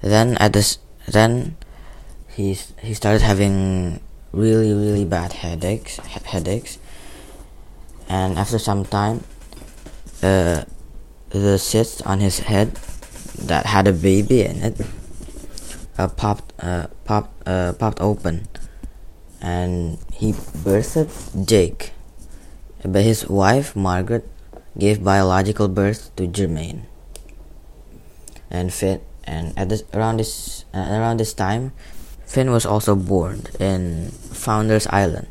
Then 0.00 0.36
at 0.38 0.52
this 0.52 0.78
then 1.06 1.56
he's 2.28 2.72
he 2.80 2.94
started 2.94 3.22
having 3.22 4.00
really 4.32 4.72
really 4.72 5.04
bad 5.04 5.32
headaches 5.32 5.98
he- 6.06 6.20
headaches 6.28 6.78
and 8.08 8.38
after 8.38 8.58
some 8.58 8.84
time 8.84 9.24
uh, 10.22 10.62
the 11.30 11.56
cyst 11.58 12.04
on 12.06 12.20
his 12.20 12.40
head 12.40 12.78
that 13.46 13.66
had 13.66 13.86
a 13.86 13.92
baby 13.92 14.42
in 14.42 14.62
it 14.62 14.80
uh, 15.98 16.08
popped 16.08 16.54
uh, 16.62 16.86
popped 17.04 17.34
uh, 17.46 17.72
popped 17.74 18.00
open, 18.00 18.46
and 19.42 19.98
he 20.14 20.32
birthed 20.32 21.10
Jake. 21.44 21.92
But 22.84 23.02
his 23.02 23.26
wife 23.26 23.74
Margaret 23.74 24.30
gave 24.78 25.02
biological 25.02 25.66
birth 25.66 26.14
to 26.16 26.30
Jermaine. 26.30 26.86
And 28.48 28.72
Finn, 28.72 29.02
and 29.24 29.52
at 29.58 29.68
this 29.68 29.82
around 29.92 30.22
this 30.22 30.64
uh, 30.72 30.86
around 30.88 31.18
this 31.18 31.34
time, 31.34 31.72
Finn 32.24 32.50
was 32.50 32.64
also 32.64 32.94
born 32.94 33.42
in 33.58 34.08
Founders 34.32 34.86
Island. 34.86 35.26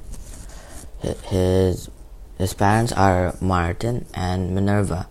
His 1.31 1.89
his 2.37 2.53
parents 2.53 2.91
are 2.91 3.33
Martin 3.41 4.05
and 4.13 4.53
Minerva. 4.53 5.07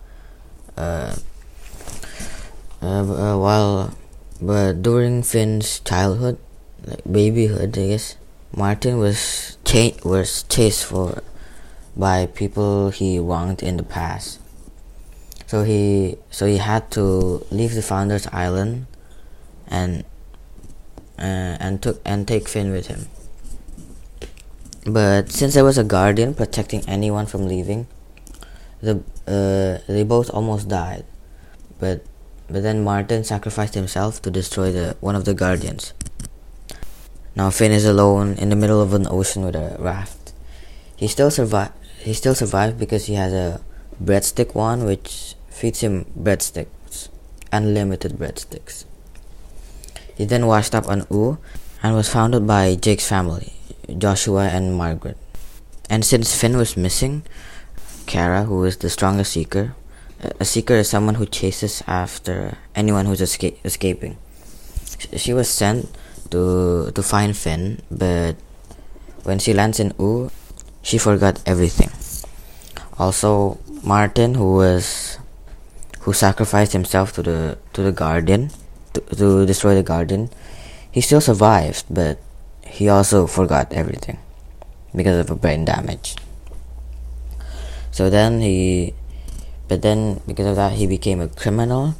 Uh, 0.77 1.15
uh, 2.81 3.37
while 3.37 3.93
but 4.41 4.83
during 4.83 5.23
Finn's 5.23 5.79
childhood, 5.79 6.37
like 6.85 7.01
babyhood, 7.09 7.77
I 7.77 7.87
guess, 7.87 8.17
Martin 8.55 8.99
was 8.99 9.57
cha- 9.65 9.97
was 10.03 10.43
chased 10.43 10.85
for 10.85 11.23
by 11.95 12.27
people 12.27 12.91
he 12.91 13.17
wronged 13.17 13.63
in 13.63 13.77
the 13.77 13.83
past. 13.83 14.39
So 15.47 15.63
he 15.63 16.17
so 16.29 16.45
he 16.45 16.57
had 16.57 16.91
to 16.91 17.45
leave 17.49 17.73
the 17.73 17.81
Founders 17.81 18.27
Island, 18.31 18.85
and 19.67 20.05
uh, 21.17 21.57
and 21.57 21.81
took 21.81 21.99
and 22.05 22.27
take 22.27 22.47
Finn 22.47 22.71
with 22.71 22.87
him. 22.87 23.07
But 24.85 25.31
since 25.31 25.55
there 25.55 25.65
was 25.65 25.77
a 25.77 25.83
guardian 25.83 26.35
protecting 26.35 26.87
anyone 26.87 27.25
from 27.25 27.47
leaving, 27.47 27.87
the 28.81 29.01
uh, 29.25 29.81
they 29.91 30.03
both 30.03 30.29
almost 30.29 30.69
died. 30.69 31.05
But 31.79 32.05
but 32.49 32.63
then 32.63 32.83
Martin 32.83 33.23
sacrificed 33.23 33.73
himself 33.73 34.21
to 34.21 34.31
destroy 34.31 34.71
the 34.71 34.95
one 34.99 35.15
of 35.15 35.25
the 35.25 35.33
guardians. 35.33 35.93
Now 37.35 37.49
Finn 37.49 37.71
is 37.71 37.85
alone 37.85 38.33
in 38.33 38.49
the 38.49 38.55
middle 38.55 38.81
of 38.81 38.93
an 38.93 39.07
ocean 39.09 39.43
with 39.43 39.55
a 39.55 39.75
raft. 39.79 40.33
He 40.95 41.07
still 41.07 41.29
survive. 41.29 41.71
He 41.99 42.13
still 42.13 42.35
survived 42.35 42.79
because 42.79 43.05
he 43.05 43.13
has 43.15 43.33
a 43.33 43.61
breadstick 44.03 44.55
wand 44.55 44.85
which 44.85 45.35
feeds 45.49 45.81
him 45.81 46.05
breadsticks, 46.17 47.09
unlimited 47.51 48.13
breadsticks. 48.13 48.85
He 50.15 50.25
then 50.25 50.47
washed 50.47 50.73
up 50.73 50.87
on 50.87 51.05
Ooo 51.11 51.37
and 51.83 51.93
was 51.93 52.09
founded 52.09 52.47
by 52.47 52.75
Jake's 52.75 53.07
family, 53.07 53.53
Joshua 53.97 54.47
and 54.47 54.75
Margaret. 54.75 55.17
And 55.89 56.03
since 56.03 56.35
Finn 56.35 56.57
was 56.57 56.75
missing, 56.75 57.23
Kara, 58.07 58.43
who 58.43 58.63
is 58.65 58.77
the 58.77 58.89
strongest 58.89 59.33
seeker, 59.33 59.75
a 60.39 60.45
seeker 60.45 60.75
is 60.75 60.89
someone 60.89 61.15
who 61.15 61.25
chases 61.25 61.83
after 61.87 62.57
anyone 62.75 63.05
who's 63.05 63.21
esca- 63.21 63.55
escaping. 63.63 64.17
She 65.15 65.33
was 65.33 65.49
sent 65.49 65.89
to 66.31 66.91
to 66.91 67.03
find 67.03 67.37
Finn, 67.37 67.81
but 67.91 68.35
when 69.23 69.39
she 69.39 69.53
lands 69.53 69.79
in 69.79 69.93
Ooo, 69.99 70.31
she 70.81 70.97
forgot 70.97 71.41
everything. 71.45 71.91
Also, 72.97 73.59
Martin, 73.83 74.35
who 74.35 74.53
was 74.53 75.19
who 76.01 76.13
sacrificed 76.13 76.73
himself 76.73 77.13
to 77.13 77.21
the 77.21 77.57
to 77.73 77.83
the 77.83 77.91
guardian 77.91 78.49
to, 78.93 79.01
to 79.15 79.45
destroy 79.45 79.75
the 79.75 79.83
guardian, 79.83 80.29
he 80.89 81.01
still 81.01 81.21
survived, 81.21 81.85
but 81.89 82.17
he 82.65 82.89
also 82.89 83.27
forgot 83.27 83.71
everything 83.71 84.17
because 84.95 85.19
of 85.19 85.29
a 85.29 85.35
brain 85.35 85.63
damage. 85.63 86.15
So 87.91 88.09
then 88.09 88.41
he 88.41 88.93
but 89.67 89.81
then 89.81 90.21
because 90.27 90.47
of 90.47 90.55
that 90.55 90.73
he 90.73 90.87
became 90.87 91.19
a 91.19 91.27
criminal 91.27 91.95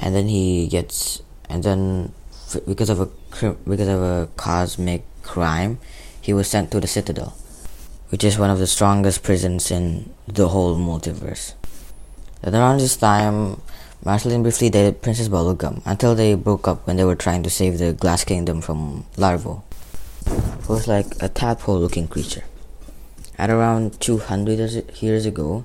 and 0.00 0.14
then 0.14 0.28
he 0.28 0.66
gets 0.68 1.22
and 1.48 1.62
then 1.62 2.12
because 2.66 2.90
of 2.90 3.00
a 3.00 3.08
because 3.68 3.88
of 3.88 4.00
a 4.00 4.28
cosmic 4.36 5.04
crime 5.22 5.78
he 6.20 6.32
was 6.32 6.48
sent 6.48 6.70
to 6.70 6.80
the 6.80 6.86
citadel 6.86 7.36
which 8.10 8.22
is 8.22 8.38
one 8.38 8.50
of 8.50 8.58
the 8.58 8.66
strongest 8.66 9.22
prisons 9.22 9.70
in 9.70 10.12
the 10.26 10.48
whole 10.48 10.76
multiverse 10.76 11.54
and 12.42 12.54
around 12.54 12.78
this 12.78 12.96
time 12.96 13.60
Marceline 14.04 14.42
briefly 14.42 14.68
dated 14.68 15.00
Princess 15.00 15.30
Bubblegum 15.30 15.80
until 15.86 16.14
they 16.14 16.34
broke 16.34 16.68
up 16.68 16.86
when 16.86 16.96
they 16.96 17.04
were 17.04 17.14
trying 17.14 17.42
to 17.42 17.48
save 17.48 17.78
the 17.78 17.94
Glass 17.94 18.22
Kingdom 18.22 18.60
from 18.60 19.06
Larvo, 19.16 19.62
who 20.26 20.74
was 20.74 20.86
like 20.86 21.06
a 21.22 21.30
tadpole 21.30 21.78
looking 21.78 22.06
creature. 22.06 22.44
At 23.38 23.48
around 23.48 23.98
200 24.02 25.00
years 25.00 25.24
ago, 25.24 25.64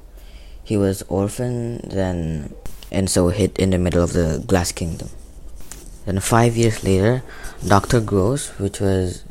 he 0.70 0.78
was 0.78 1.02
orphaned 1.10 1.82
then 1.90 2.54
and 2.92 3.10
so 3.10 3.30
hid 3.30 3.58
in 3.58 3.72
the 3.72 3.78
middle 3.80 4.04
of 4.04 4.14
the 4.14 4.44
Glass 4.46 4.72
Kingdom. 4.72 5.10
Then 6.06 6.20
five 6.20 6.56
years 6.56 6.84
later, 6.84 7.24
Dr. 7.66 8.00
Gross, 8.00 8.50
which 8.60 8.80
was 8.80 9.24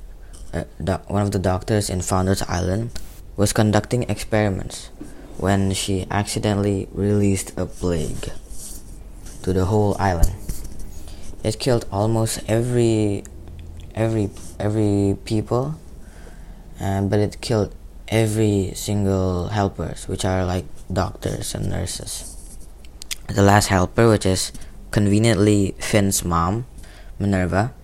uh, 0.53 0.65
one 1.07 1.23
of 1.23 1.31
the 1.31 1.39
doctors 1.39 1.89
in 1.89 2.01
Founders 2.03 2.43
Island, 2.43 2.91
was 3.37 3.53
conducting 3.53 4.03
experiments 4.11 4.91
when 5.37 5.73
she 5.75 6.07
accidentally 6.11 6.89
released 6.91 7.57
a 7.57 7.67
plague 7.67 8.33
to 9.43 9.53
the 9.53 9.67
whole 9.67 9.95
island. 10.01 10.35
It 11.45 11.61
killed 11.61 11.87
almost 11.93 12.43
every 12.49 13.23
every 13.95 14.31
every 14.59 15.17
people, 15.25 15.79
um, 16.81 17.09
but 17.09 17.21
it 17.21 17.41
killed 17.41 17.73
every 18.09 18.73
single 18.75 19.49
helpers, 19.55 20.09
which 20.09 20.25
are 20.25 20.45
like 20.45 20.65
doctors 20.93 21.55
and 21.55 21.69
nurses. 21.69 22.35
The 23.29 23.43
last 23.43 23.69
helper, 23.69 24.09
which 24.09 24.25
is 24.25 24.53
conveniently 24.91 25.75
Finn's 25.79 26.25
mom, 26.25 26.67
Minerva, 27.19 27.75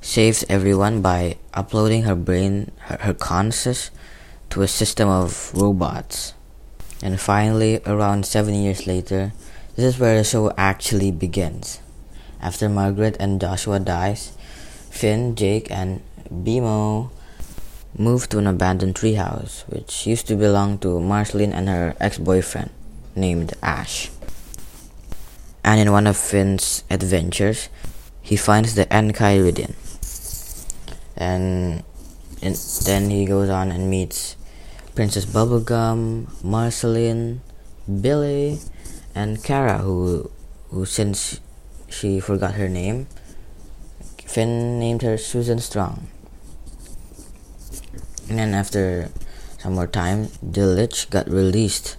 saves 0.00 0.44
everyone 0.48 1.02
by 1.02 1.36
uploading 1.54 2.04
her 2.04 2.14
brain, 2.14 2.70
her, 2.86 2.98
her 3.00 3.14
conscious, 3.14 3.90
to 4.50 4.62
a 4.62 4.68
system 4.68 5.08
of 5.08 5.52
robots. 5.54 6.34
And 7.02 7.20
finally, 7.20 7.80
around 7.84 8.26
seven 8.26 8.54
years 8.54 8.86
later, 8.86 9.32
this 9.76 9.94
is 9.94 10.00
where 10.00 10.16
the 10.16 10.24
show 10.24 10.52
actually 10.56 11.10
begins. 11.10 11.80
After 12.40 12.68
Margaret 12.68 13.16
and 13.20 13.40
Joshua 13.40 13.80
dies, 13.80 14.32
Finn, 14.90 15.34
Jake, 15.34 15.70
and 15.70 16.02
BMO 16.32 17.10
moved 17.96 18.30
to 18.30 18.38
an 18.38 18.46
abandoned 18.46 18.94
treehouse, 18.94 19.62
which 19.68 20.06
used 20.06 20.26
to 20.28 20.36
belong 20.36 20.78
to 20.78 21.00
Marceline 21.00 21.52
and 21.52 21.68
her 21.68 21.94
ex-boyfriend, 22.00 22.70
named 23.14 23.54
Ash. 23.62 24.10
And 25.64 25.80
in 25.80 25.92
one 25.92 26.06
of 26.06 26.16
Finn's 26.16 26.84
adventures, 26.90 27.68
he 28.22 28.36
finds 28.36 28.74
the 28.74 28.86
Enchiridion. 28.86 29.74
And, 31.16 31.82
and 32.42 32.54
then 32.84 33.10
he 33.10 33.24
goes 33.26 33.48
on 33.48 33.72
and 33.72 33.90
meets 33.90 34.36
Princess 34.94 35.26
Bubblegum, 35.26 36.42
Marceline, 36.42 37.40
Billy, 38.00 38.58
and 39.14 39.42
Kara, 39.42 39.78
who, 39.78 40.30
who 40.70 40.84
since 40.84 41.40
she 41.88 42.20
forgot 42.20 42.54
her 42.54 42.68
name, 42.68 43.08
Finn 44.24 44.78
named 44.78 45.02
her 45.02 45.16
Susan 45.16 45.58
Strong. 45.58 46.08
And 48.28 48.38
then 48.38 48.54
after 48.54 49.10
some 49.58 49.74
more 49.74 49.86
time, 49.86 50.28
the 50.42 50.66
Lich 50.66 51.10
got 51.10 51.28
released. 51.28 51.96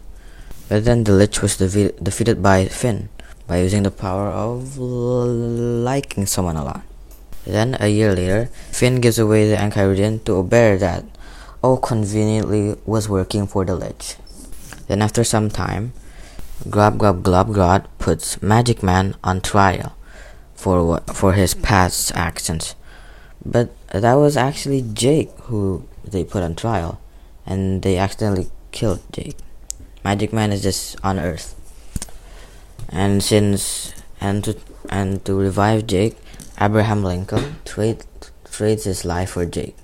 But 0.70 0.86
then 0.86 1.04
the 1.04 1.14
Lich 1.14 1.42
was 1.42 1.58
defe- 1.58 1.98
defeated 2.04 2.42
by 2.42 2.66
Finn 2.66 3.10
by 3.48 3.62
using 3.62 3.82
the 3.82 3.92
power 3.92 4.30
of 4.30 4.78
liking 4.78 6.28
someone 6.28 6.56
a 6.56 6.64
lot. 6.64 6.84
Then, 7.46 7.76
a 7.80 7.88
year 7.88 8.14
later, 8.14 8.46
Finn 8.72 9.02
gives 9.02 9.18
away 9.18 9.50
the 9.50 9.58
Enchiridion 9.58 10.24
to 10.26 10.44
bear 10.44 10.78
that, 10.78 11.04
oh 11.64 11.78
conveniently, 11.78 12.78
was 12.86 13.10
working 13.10 13.48
for 13.48 13.66
the 13.66 13.76
Lich. 13.76 14.18
Then 14.88 15.02
after 15.02 15.24
some 15.24 15.50
time, 15.50 15.94
Glob 16.70 17.00
Glob 17.00 17.24
Globgrot 17.24 17.86
puts 17.98 18.42
Magic 18.42 18.84
Man 18.84 19.16
on 19.24 19.42
trial 19.42 19.96
for 20.54 21.00
for 21.08 21.34
his 21.34 21.56
past 21.56 22.12
actions. 22.14 22.76
But 23.44 23.74
that 23.90 24.14
was 24.16 24.38
actually 24.38 24.84
Jake 24.94 25.32
who 25.50 25.89
they 26.04 26.24
put 26.24 26.44
on 26.44 26.56
trial, 26.56 27.00
and 27.46 27.82
they 27.82 27.98
accidentally 27.98 28.50
killed 28.72 29.02
Jake. 29.12 29.38
Magic 30.04 30.32
Man 30.32 30.52
is 30.52 30.64
just 30.64 30.98
on 31.04 31.20
Earth, 31.20 31.56
and 32.90 33.24
since 33.24 33.94
and 34.22 34.44
to 34.44 34.58
and 34.90 35.24
to 35.26 35.34
revive 35.34 35.88
Jake, 35.88 36.18
Abraham 36.60 37.04
Lincoln 37.04 37.58
trade 37.66 38.04
trades 38.50 38.84
his 38.84 39.06
life 39.06 39.32
for 39.32 39.46
Jake. 39.46 39.76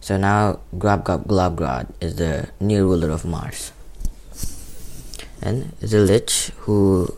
So 0.00 0.16
now 0.16 0.60
Glob 0.78 1.04
Glob 1.04 1.26
Globgrot 1.26 1.92
is 2.00 2.16
the 2.16 2.48
new 2.60 2.86
ruler 2.86 3.10
of 3.10 3.24
Mars. 3.24 3.72
And 5.42 5.72
the 5.80 5.98
Lich, 5.98 6.50
who 6.66 7.14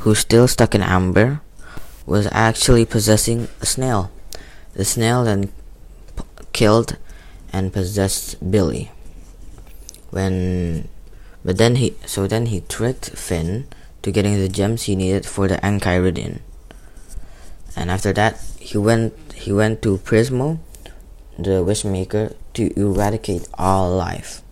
who's 0.00 0.18
still 0.18 0.48
stuck 0.48 0.74
in 0.74 0.82
amber, 0.82 1.40
was 2.06 2.28
actually 2.32 2.84
possessing 2.84 3.48
a 3.60 3.66
snail. 3.66 4.10
The 4.74 4.84
snail 4.84 5.24
then 5.24 5.48
p- 6.16 6.24
killed 6.52 6.96
and 7.52 7.72
possessed 7.72 8.38
Billy. 8.50 8.90
When 10.10 10.88
But 11.44 11.56
then 11.56 11.76
he 11.76 11.96
so 12.04 12.26
then 12.26 12.46
he 12.46 12.60
tricked 12.68 13.10
Finn 13.16 13.66
to 14.02 14.12
getting 14.12 14.36
the 14.36 14.48
gems 14.48 14.84
he 14.84 14.96
needed 14.96 15.24
for 15.24 15.48
the 15.48 15.56
Enchiridion. 15.64 16.40
And 17.76 17.90
after 17.90 18.12
that, 18.12 18.40
he 18.58 18.76
went 18.76 19.14
he 19.32 19.52
went 19.52 19.80
to 19.82 19.98
Prismo, 19.98 20.58
the 21.38 21.64
Wishmaker, 21.64 22.34
to 22.54 22.72
eradicate 22.78 23.48
all 23.54 23.90
life. 23.96 24.42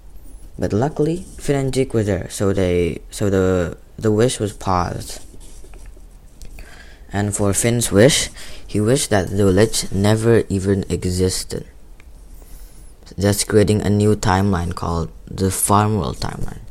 But 0.58 0.72
luckily, 0.72 1.26
Finn 1.38 1.56
and 1.56 1.74
Jake 1.74 1.92
were 1.92 2.02
there, 2.02 2.30
so 2.30 2.52
they 2.52 3.02
so 3.10 3.28
the 3.28 3.76
the 3.98 4.10
wish 4.10 4.40
was 4.40 4.52
paused. 4.52 5.20
And 7.12 7.34
for 7.34 7.54
Finn's 7.54 7.90
wish, 7.90 8.28
he 8.66 8.80
wished 8.80 9.08
that 9.10 9.30
the 9.30 9.46
Lich 9.46 9.90
never 9.90 10.44
even 10.48 10.84
existed, 10.90 11.64
thus 13.18 13.42
creating 13.42 13.82
a 13.82 13.90
new 13.90 14.14
timeline 14.14 14.74
called 14.74 15.10
the 15.26 15.50
Farmworld 15.50 16.18
timeline. 16.18 16.62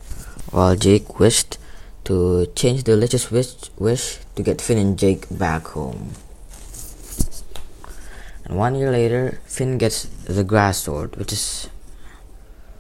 While 0.52 0.78
Jake 0.78 1.20
wished 1.20 1.58
to 2.06 2.48
change 2.56 2.86
the 2.86 2.96
Lich's 2.96 3.30
wish, 3.30 3.54
wish 3.78 4.20
to 4.36 4.42
get 4.42 4.62
Finn 4.62 4.78
and 4.78 4.98
Jake 4.98 5.28
back 5.30 5.68
home. 5.68 6.14
And 8.46 8.58
one 8.58 8.76
year 8.76 8.90
later, 8.90 9.42
Finn 9.46 9.78
gets 9.78 10.06
the 10.24 10.46
grass 10.46 10.78
sword, 10.78 11.18
which 11.18 11.34
is 11.34 11.68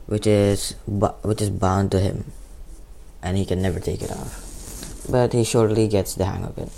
which 0.05 0.25
is 0.25 0.75
which 0.87 1.41
is 1.41 1.49
bound 1.49 1.91
to 1.91 1.99
him, 1.99 2.31
and 3.21 3.35
he 3.35 3.45
can 3.45 3.61
never 3.61 3.81
take 3.81 4.01
it 4.01 4.11
off. 4.11 5.03
But 5.11 5.33
he 5.33 5.43
shortly 5.43 5.89
gets 5.89 6.15
the 6.15 6.23
hang 6.23 6.45
of 6.45 6.57
it. 6.57 6.71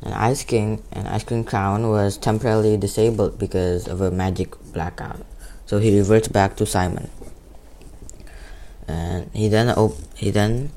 An 0.00 0.14
Ice 0.14 0.42
King 0.42 0.82
and 0.90 1.06
Ice 1.08 1.24
King 1.24 1.44
Crown 1.44 1.90
was 1.90 2.16
temporarily 2.16 2.78
disabled 2.78 3.38
because 3.38 3.86
of 3.86 4.00
a 4.00 4.10
magic 4.10 4.54
blackout, 4.72 5.20
so 5.66 5.78
he 5.78 5.96
reverts 5.98 6.28
back 6.28 6.56
to 6.56 6.64
Simon. 6.64 7.10
And 8.88 9.28
he 9.34 9.48
then 9.48 9.68
op- 9.70 9.98
he 10.14 10.30
then 10.30 10.70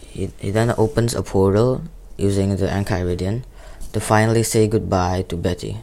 he, 0.00 0.32
he 0.40 0.50
then 0.50 0.72
opens 0.76 1.14
a 1.14 1.22
portal 1.22 1.82
using 2.16 2.56
the 2.56 2.66
Enchiridion 2.66 3.44
to 3.92 4.00
finally 4.00 4.42
say 4.42 4.66
goodbye 4.66 5.22
to 5.28 5.36
Betty. 5.36 5.78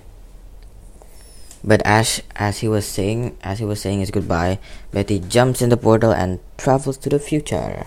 But 1.63 1.81
as 1.85 2.23
as 2.35 2.59
he 2.59 2.67
was 2.67 2.85
saying 2.85 3.37
as 3.43 3.59
he 3.59 3.65
was 3.65 3.81
saying 3.81 3.99
his 3.99 4.11
goodbye, 4.11 4.57
Betty 4.91 5.19
jumps 5.19 5.61
in 5.61 5.69
the 5.69 5.77
portal 5.77 6.11
and 6.11 6.39
travels 6.57 6.97
to 7.05 7.09
the 7.09 7.19
future. 7.19 7.85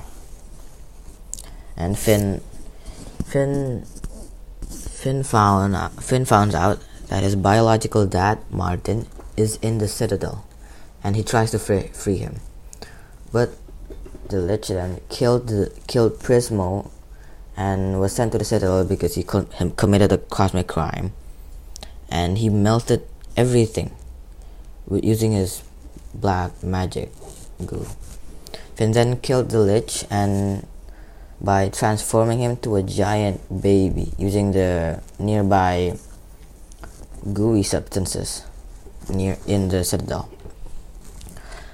And 1.77 1.99
Finn 1.99 2.43
Finn 3.25 3.85
Finn 4.69 5.25
found 5.25 5.75
Finn 6.01 6.25
finds 6.25 6.55
out 6.55 6.79
that 7.09 7.25
his 7.25 7.35
biological 7.35 8.07
dad 8.07 8.39
Martin 8.51 9.07
is 9.37 9.57
in 9.63 9.79
the 9.79 9.89
citadel, 9.89 10.47
and 11.03 11.17
he 11.17 11.23
tries 11.23 11.51
to 11.51 11.59
free, 11.59 11.89
free 11.89 12.17
him, 12.17 12.37
but 13.33 13.51
the 14.29 14.39
Lich 14.39 14.69
then 14.69 15.01
killed 15.09 15.49
the, 15.49 15.73
killed 15.87 16.19
Prismo, 16.19 16.91
and 17.57 18.01
was 18.01 18.13
sent 18.13 18.33
to 18.33 18.39
the 18.39 18.45
citadel 18.45 18.85
because 18.85 19.15
he 19.15 19.23
co- 19.23 19.47
committed 19.77 20.13
a 20.13 20.19
cosmic 20.19 20.67
crime, 20.67 21.13
and 22.09 22.39
he 22.39 22.49
melted 22.49 23.07
everything 23.37 23.95
using 24.91 25.33
his 25.33 25.63
black 26.15 26.63
magic 26.63 27.13
goo. 27.65 27.87
Finn 28.75 28.93
then 28.93 29.21
killed 29.21 29.51
the 29.51 29.59
Lich 29.59 30.05
and 30.11 30.67
by 31.41 31.69
transforming 31.69 32.39
him 32.39 32.57
to 32.59 32.77
a 32.77 32.83
giant 32.83 33.41
baby 33.63 34.13
using 34.17 34.53
the 34.53 35.03
nearby 35.19 35.97
gooey 37.33 37.63
substances 37.63 38.45
near 39.09 39.39
in 39.47 39.69
the 39.69 39.85
citadel. 39.85 40.29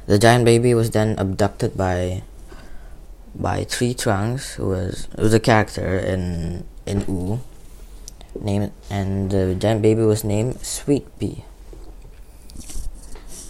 The 0.09 0.19
giant 0.19 0.47
baby 0.47 0.73
was 0.73 0.91
then 0.91 1.19
abducted 1.19 1.77
by 1.77 2.23
by 3.35 3.65
Tree 3.65 3.93
Trunks, 3.93 4.55
who 4.55 4.73
was 4.73 5.07
who 5.17 5.23
was 5.29 5.35
a 5.35 5.41
character 5.41 5.99
in 6.01 6.65
in 6.87 7.05
Ooo, 7.05 7.41
named 8.41 8.73
and 8.89 9.31
the 9.31 9.55
giant 9.55 9.83
baby 9.83 10.03
was 10.03 10.25
named 10.25 10.65
Sweet 10.65 11.05
Pea. 11.19 11.45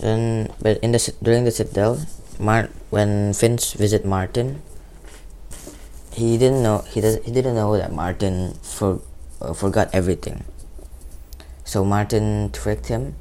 And 0.02 0.50
but 0.60 0.78
in 0.82 0.90
the 0.90 0.98
during 1.22 1.44
the 1.44 1.54
citadel, 1.54 2.02
Mart 2.38 2.70
when 2.90 3.34
Finch 3.34 3.74
visit 3.74 4.04
Martin, 4.04 4.62
he 6.10 6.38
didn't 6.38 6.62
know 6.62 6.82
he 6.90 7.00
does 7.00 7.22
he 7.22 7.30
didn't 7.30 7.54
know 7.54 7.76
that 7.78 7.92
Martin 7.92 8.58
for, 8.62 9.00
uh, 9.40 9.54
forgot 9.54 9.90
everything. 9.92 10.42
So 11.64 11.84
Martin 11.84 12.50
tricked 12.50 12.86
him 12.86 13.14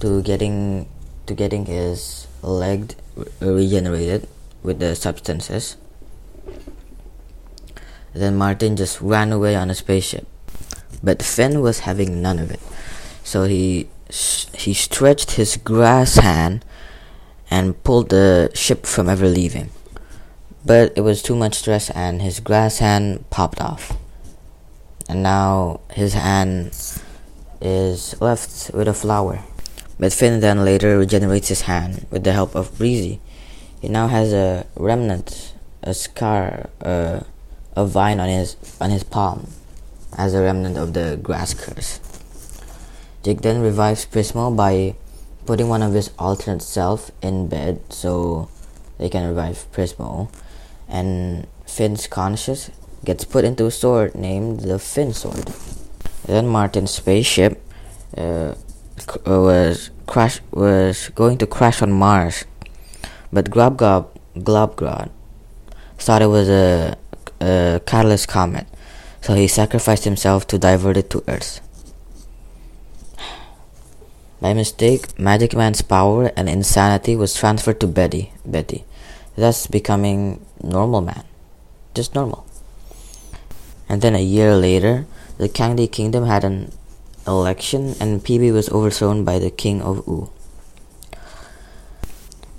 to 0.00 0.22
getting 0.22 0.88
to 1.26 1.34
getting 1.34 1.66
his 1.66 2.26
leg 2.42 2.94
regenerated 3.40 4.28
with 4.62 4.78
the 4.78 4.94
substances. 4.94 5.76
Then 8.14 8.36
Martin 8.36 8.76
just 8.76 9.00
ran 9.00 9.32
away 9.32 9.54
on 9.54 9.70
a 9.70 9.74
spaceship. 9.74 10.26
But 11.02 11.22
Finn 11.22 11.60
was 11.60 11.80
having 11.80 12.22
none 12.22 12.38
of 12.38 12.50
it. 12.50 12.60
So 13.22 13.44
he 13.44 13.88
he 14.54 14.72
stretched 14.72 15.32
his 15.32 15.56
grass 15.56 16.16
hand 16.16 16.64
and 17.50 17.82
pulled 17.84 18.08
the 18.08 18.50
ship 18.54 18.86
from 18.86 19.08
ever 19.08 19.28
leaving 19.28 19.70
but 20.68 20.92
it 20.96 21.00
was 21.00 21.22
too 21.22 21.34
much 21.34 21.54
stress 21.54 21.88
and 21.90 22.20
his 22.20 22.40
grass 22.40 22.78
hand 22.78 23.24
popped 23.30 23.60
off. 23.60 23.96
And 25.08 25.22
now 25.22 25.80
his 25.90 26.12
hand 26.12 26.76
is 27.60 28.20
left 28.20 28.70
with 28.74 28.86
a 28.86 28.92
flower. 28.92 29.42
But 29.98 30.12
Finn 30.12 30.40
then 30.40 30.64
later 30.64 30.98
regenerates 30.98 31.48
his 31.48 31.62
hand 31.62 32.06
with 32.10 32.24
the 32.24 32.32
help 32.32 32.54
of 32.54 32.76
Breezy. 32.78 33.20
He 33.80 33.88
now 33.88 34.08
has 34.08 34.32
a 34.32 34.66
remnant, 34.76 35.54
a 35.82 35.94
scar, 35.94 36.70
uh, 36.82 37.20
a 37.76 37.84
vine 37.84 38.20
on 38.20 38.28
his 38.28 38.56
on 38.80 38.90
his 38.90 39.04
palm, 39.04 39.48
as 40.16 40.34
a 40.34 40.42
remnant 40.42 40.76
of 40.76 40.94
the 40.94 41.18
grass 41.22 41.54
curse. 41.54 42.00
Jake 43.22 43.42
then 43.42 43.60
revives 43.60 44.06
Prismo 44.06 44.54
by 44.54 44.94
putting 45.46 45.68
one 45.68 45.82
of 45.82 45.94
his 45.94 46.10
alternate 46.18 46.62
self 46.62 47.10
in 47.22 47.48
bed 47.48 47.80
so 47.88 48.48
they 48.98 49.08
can 49.08 49.26
revive 49.26 49.66
Prismo 49.72 50.28
and 50.88 51.46
Finn's 51.66 52.06
conscious 52.06 52.70
gets 53.04 53.24
put 53.24 53.44
into 53.44 53.66
a 53.66 53.70
sword 53.70 54.14
named 54.14 54.60
the 54.60 54.78
Finn 54.78 55.12
Sword. 55.12 55.52
Then 56.26 56.46
Martin's 56.46 56.90
spaceship 56.90 57.62
uh, 58.16 58.54
was 59.26 59.90
crash 60.06 60.40
was 60.50 61.10
going 61.14 61.38
to 61.38 61.46
crash 61.46 61.82
on 61.82 61.92
Mars, 61.92 62.44
but 63.32 63.50
Globgob 63.50 64.08
Globgrod 64.36 65.10
thought 65.98 66.22
it 66.22 66.26
was 66.26 66.48
a, 66.48 66.96
a 67.40 67.80
catalyst 67.84 68.28
comet, 68.28 68.66
so 69.20 69.34
he 69.34 69.48
sacrificed 69.48 70.04
himself 70.04 70.46
to 70.48 70.58
divert 70.58 70.96
it 70.96 71.10
to 71.10 71.24
Earth. 71.28 71.60
By 74.40 74.54
mistake, 74.54 75.18
Magic 75.18 75.54
Man's 75.54 75.82
power 75.82 76.30
and 76.36 76.48
insanity 76.48 77.16
was 77.16 77.34
transferred 77.34 77.80
to 77.80 77.88
Betty. 77.88 78.30
Betty, 78.46 78.84
thus 79.34 79.66
becoming 79.66 80.46
normal 80.62 81.00
man. 81.00 81.24
Just 81.92 82.14
normal. 82.14 82.46
And 83.88 84.00
then 84.00 84.14
a 84.14 84.22
year 84.22 84.54
later, 84.54 85.06
the 85.38 85.48
Candy 85.48 85.88
Kingdom 85.88 86.26
had 86.26 86.44
an 86.44 86.70
election 87.28 87.94
and 88.00 88.24
PB 88.24 88.52
was 88.52 88.68
overthrown 88.70 89.24
by 89.24 89.38
the 89.38 89.50
King 89.50 89.82
of 89.82 90.06
Ooo. 90.08 90.30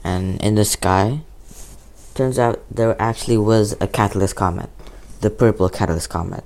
And 0.03 0.41
in 0.41 0.55
the 0.55 0.65
sky, 0.65 1.21
turns 2.13 2.39
out 2.39 2.63
there 2.69 2.95
actually 3.01 3.37
was 3.37 3.75
a 3.81 3.87
catalyst 3.87 4.35
comet, 4.35 4.69
the 5.21 5.29
purple 5.29 5.69
catalyst 5.69 6.09
comet. 6.09 6.43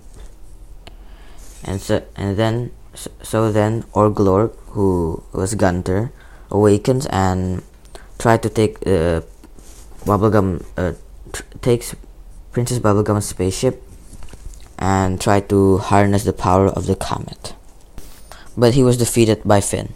And 1.64 1.80
so 1.80 2.04
and 2.16 2.38
then 2.38 2.72
so 3.22 3.52
then 3.52 3.84
Orglorg, 3.94 4.56
who 4.74 5.24
was 5.34 5.56
Gunter, 5.56 6.12
awakens 6.52 7.06
and 7.08 7.64
tried 8.20 8.44
to 8.44 8.50
take 8.50 8.78
uh, 8.86 9.22
Bubblegum 10.06 10.64
uh, 10.78 10.94
takes 11.62 11.96
Princess 12.52 12.80
Bubblegum's 12.80 13.26
spaceship 13.26 13.82
and 14.78 15.20
try 15.20 15.40
to 15.40 15.78
harness 15.78 16.24
the 16.24 16.34
power 16.34 16.68
of 16.68 16.86
the 16.86 16.96
comet. 16.96 17.56
But 18.56 18.74
he 18.74 18.84
was 18.84 18.98
defeated 18.98 19.44
by 19.44 19.62
Finn. 19.62 19.94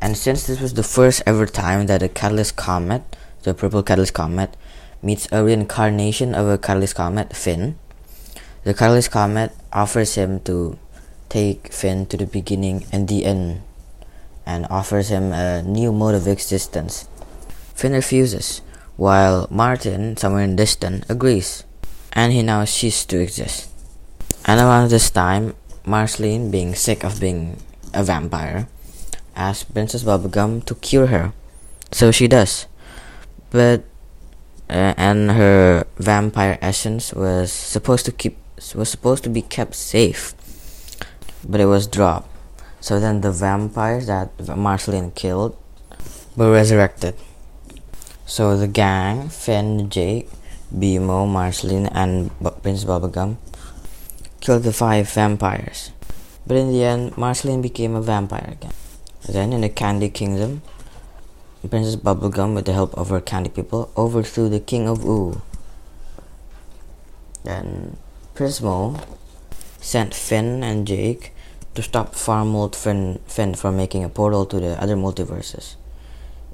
And 0.00 0.16
since 0.16 0.46
this 0.46 0.60
was 0.60 0.74
the 0.74 0.82
first 0.82 1.22
ever 1.26 1.46
time 1.46 1.86
that 1.86 2.02
a 2.02 2.08
Catalyst 2.08 2.56
Comet, 2.56 3.02
the 3.42 3.54
Purple 3.54 3.82
Catalyst 3.82 4.14
Comet, 4.14 4.56
meets 5.02 5.28
a 5.32 5.42
reincarnation 5.44 6.34
of 6.34 6.46
a 6.46 6.58
Catalyst 6.58 6.94
Comet, 6.94 7.34
Finn, 7.34 7.78
the 8.64 8.74
Catalyst 8.74 9.10
Comet 9.10 9.52
offers 9.72 10.16
him 10.16 10.40
to 10.40 10.78
take 11.28 11.72
Finn 11.72 12.06
to 12.06 12.16
the 12.16 12.26
beginning 12.26 12.84
and 12.92 13.08
the 13.08 13.24
end 13.24 13.62
and 14.44 14.66
offers 14.70 15.08
him 15.08 15.32
a 15.32 15.62
new 15.62 15.92
mode 15.92 16.14
of 16.14 16.26
existence. 16.26 17.08
Finn 17.74 17.92
refuses 17.92 18.62
while 18.96 19.46
Martin, 19.50 20.16
somewhere 20.16 20.42
in 20.42 20.56
distance, 20.56 21.04
agrees, 21.08 21.64
and 22.12 22.32
he 22.32 22.42
now 22.42 22.64
ceases 22.64 23.04
to 23.06 23.20
exist. 23.20 23.70
And 24.44 24.58
around 24.58 24.90
this 24.90 25.10
time, 25.10 25.54
Marceline, 25.86 26.50
being 26.50 26.74
sick 26.74 27.04
of 27.04 27.20
being 27.20 27.62
a 27.94 28.02
vampire, 28.02 28.66
asks 29.36 29.64
Princess 29.64 30.02
Bubblegum 30.02 30.64
to 30.66 30.74
cure 30.74 31.06
her. 31.06 31.32
So 31.92 32.10
she 32.10 32.26
does. 32.26 32.66
But 33.50 33.84
uh, 34.68 34.94
and 34.98 35.30
her 35.32 35.86
vampire 35.96 36.58
essence 36.60 37.12
was 37.14 37.52
supposed 37.52 38.04
to 38.06 38.12
keep 38.12 38.36
was 38.74 38.88
supposed 38.88 39.22
to 39.22 39.30
be 39.30 39.42
kept 39.42 39.74
safe, 39.74 40.34
but 41.46 41.60
it 41.60 41.66
was 41.66 41.86
dropped. 41.86 42.28
So 42.80 42.98
then 42.98 43.20
the 43.20 43.30
vampires 43.30 44.06
that 44.06 44.30
Marceline 44.56 45.12
killed 45.12 45.56
were 46.36 46.50
resurrected. 46.50 47.14
So 48.26 48.56
the 48.56 48.66
gang, 48.66 49.28
Finn, 49.28 49.88
Jake, 49.88 50.28
BMO, 50.74 51.30
Marceline, 51.30 51.86
and 51.86 52.30
B- 52.42 52.50
Prince 52.62 52.84
Bubblegum 52.84 53.36
killed 54.46 54.62
the 54.62 54.72
five 54.72 55.10
vampires. 55.10 55.90
But 56.46 56.56
in 56.56 56.70
the 56.70 56.84
end, 56.84 57.18
Marceline 57.18 57.62
became 57.62 57.96
a 57.96 58.00
vampire 58.00 58.50
again. 58.52 58.74
Then, 59.28 59.52
in 59.52 59.62
the 59.62 59.68
Candy 59.68 60.08
Kingdom, 60.08 60.62
Princess 61.68 61.96
Bubblegum, 61.96 62.54
with 62.54 62.64
the 62.64 62.72
help 62.72 62.94
of 62.94 63.08
her 63.08 63.20
candy 63.20 63.50
people, 63.50 63.90
overthrew 63.96 64.48
the 64.48 64.60
King 64.60 64.86
of 64.86 65.04
Ooo. 65.04 65.42
Then, 67.42 67.96
Prismo 68.36 69.04
sent 69.80 70.14
Finn 70.14 70.62
and 70.62 70.86
Jake 70.86 71.32
to 71.74 71.82
stop 71.82 72.14
Farmworld 72.14 72.76
Finn, 72.76 73.18
Finn 73.26 73.54
from 73.54 73.76
making 73.76 74.04
a 74.04 74.08
portal 74.08 74.46
to 74.46 74.60
the 74.60 74.80
other 74.80 74.94
multiverses 74.94 75.74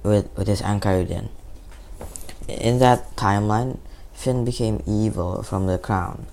with, 0.02 0.35
with 0.35 0.48
his 0.48 0.62
Enchiridion. 0.62 1.28
In 2.48 2.78
that 2.78 3.16
timeline, 3.16 3.81
Finn 4.14 4.46
became 4.46 4.83
evil 4.87 5.42
from 5.42 5.66
the 5.66 5.76
crown. 5.76 6.26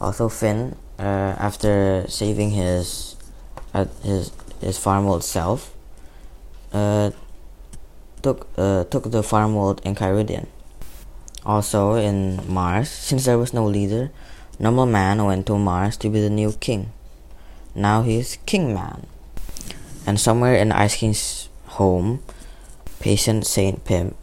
Also, 0.00 0.28
Finn, 0.28 0.76
uh, 0.98 1.36
after 1.36 2.04
saving 2.08 2.50
his 2.50 3.16
uh, 3.74 3.84
his 4.02 4.32
his 4.60 4.78
Farmworld 4.78 5.22
self, 5.22 5.74
uh, 6.72 7.10
took 8.22 8.48
uh, 8.56 8.84
took 8.84 9.10
the 9.10 9.22
Farmworld 9.22 9.80
Enchiridion. 9.84 10.46
Also, 11.44 11.94
in 11.94 12.40
Mars, 12.48 12.88
since 12.88 13.24
there 13.24 13.38
was 13.38 13.52
no 13.52 13.64
leader, 13.64 14.10
Normal 14.58 14.86
Man 14.86 15.24
went 15.24 15.46
to 15.46 15.56
Mars 15.56 15.96
to 15.98 16.08
be 16.08 16.20
the 16.20 16.28
new 16.28 16.52
king. 16.52 16.92
Now 17.74 18.02
he's 18.02 18.36
King 18.44 18.74
Man. 18.74 19.06
And 20.06 20.20
somewhere 20.20 20.56
in 20.56 20.72
Ice 20.72 20.96
King's 20.96 21.48
home, 21.80 22.22
Patience 23.00 23.48
Saint 23.48 23.84
Pim 23.84 24.14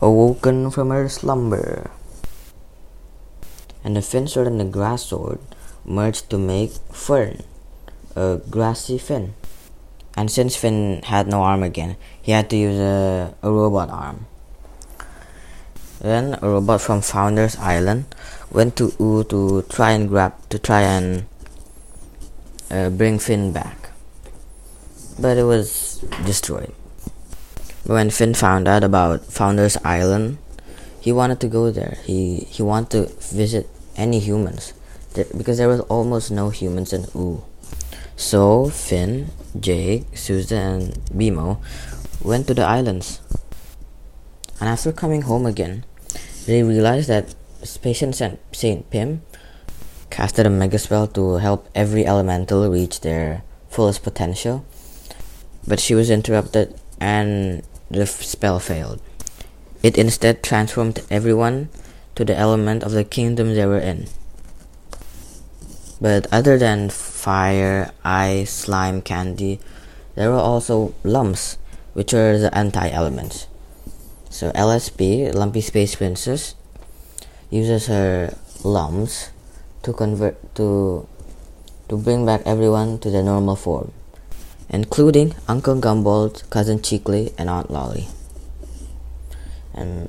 awoken 0.00 0.70
from 0.70 0.90
her 0.90 1.08
slumber. 1.08 1.90
And 3.84 3.94
the 3.94 4.02
fin 4.02 4.26
sword 4.26 4.46
and 4.46 4.58
the 4.58 4.64
grass 4.64 5.04
sword 5.04 5.38
merged 5.84 6.30
to 6.30 6.38
make 6.38 6.72
Fern, 6.90 7.44
a 8.16 8.40
grassy 8.48 8.96
fin. 8.96 9.34
And 10.16 10.30
since 10.30 10.56
Finn 10.56 11.02
had 11.04 11.26
no 11.26 11.42
arm 11.42 11.62
again, 11.62 11.96
he 12.22 12.32
had 12.32 12.48
to 12.50 12.56
use 12.56 12.78
a, 12.78 13.34
a 13.42 13.50
robot 13.50 13.90
arm. 13.90 14.26
Then 16.00 16.38
a 16.40 16.48
robot 16.48 16.80
from 16.80 17.00
Founders 17.00 17.56
Island 17.56 18.06
went 18.50 18.76
to 18.76 18.94
Ooo 19.00 19.24
to 19.24 19.62
try 19.68 19.90
and 19.90 20.08
grab 20.08 20.32
to 20.50 20.58
try 20.58 20.82
and 20.82 21.26
uh, 22.70 22.90
bring 22.90 23.18
Finn 23.18 23.52
back, 23.52 23.90
but 25.18 25.36
it 25.36 25.44
was 25.44 26.04
destroyed. 26.24 26.72
When 27.84 28.10
Finn 28.10 28.34
found 28.34 28.68
out 28.68 28.84
about 28.84 29.24
Founders 29.26 29.76
Island, 29.84 30.38
he 31.04 31.12
wanted 31.12 31.38
to 31.44 31.48
go 31.48 31.70
there. 31.70 31.98
He 32.08 32.48
he 32.48 32.62
wanted 32.62 32.90
to 32.96 33.00
visit 33.36 33.68
any 33.94 34.20
humans, 34.20 34.72
because 35.12 35.58
there 35.58 35.68
was 35.68 35.80
almost 35.92 36.30
no 36.30 36.48
humans 36.48 36.94
in 36.96 37.04
Ooo. 37.14 37.44
So 38.16 38.70
Finn, 38.70 39.28
Jake, 39.52 40.06
Susan, 40.16 40.56
and 40.56 40.82
BMO 41.12 41.60
went 42.24 42.46
to 42.46 42.54
the 42.54 42.64
islands. 42.64 43.20
And 44.60 44.70
after 44.70 44.92
coming 44.92 45.28
home 45.28 45.44
again, 45.44 45.84
they 46.46 46.62
realized 46.62 47.10
that 47.10 47.34
Patience 47.82 48.22
Saint 48.52 48.88
Pim 48.88 49.20
casted 50.08 50.46
a 50.46 50.50
mega 50.50 50.78
spell 50.78 51.06
to 51.08 51.36
help 51.36 51.68
every 51.74 52.06
elemental 52.06 52.64
reach 52.70 53.00
their 53.02 53.42
fullest 53.68 54.02
potential. 54.02 54.64
But 55.68 55.80
she 55.80 55.94
was 55.94 56.08
interrupted 56.08 56.80
and 56.98 57.62
the 57.90 58.06
spell 58.06 58.58
failed. 58.58 59.02
It 59.84 60.00
instead 60.00 60.42
transformed 60.42 61.04
everyone 61.10 61.68
to 62.16 62.24
the 62.24 62.32
element 62.32 62.82
of 62.82 62.92
the 62.92 63.04
kingdom 63.04 63.52
they 63.52 63.66
were 63.66 63.84
in. 63.84 64.08
But 66.00 66.24
other 66.32 66.56
than 66.56 66.88
fire, 66.88 67.92
ice, 68.02 68.48
slime, 68.48 69.02
candy, 69.02 69.60
there 70.14 70.30
were 70.30 70.40
also 70.40 70.94
lumps, 71.04 71.58
which 71.92 72.14
are 72.14 72.38
the 72.38 72.48
anti 72.56 72.88
elements. 72.88 73.46
So 74.30 74.52
LSP, 74.52 75.34
Lumpy 75.34 75.60
Space 75.60 75.96
Princess, 75.96 76.54
uses 77.50 77.86
her 77.88 78.32
lumps 78.64 79.36
to 79.82 79.92
convert 79.92 80.40
to 80.56 81.06
to 81.90 81.96
bring 81.98 82.24
back 82.24 82.40
everyone 82.46 82.98
to 83.00 83.10
their 83.10 83.22
normal 83.22 83.54
form, 83.54 83.92
including 84.70 85.34
Uncle 85.46 85.76
Gumball, 85.76 86.40
Cousin 86.48 86.80
Chicle, 86.80 87.28
and 87.36 87.50
Aunt 87.50 87.70
Lolly. 87.70 88.08
And 89.74 90.08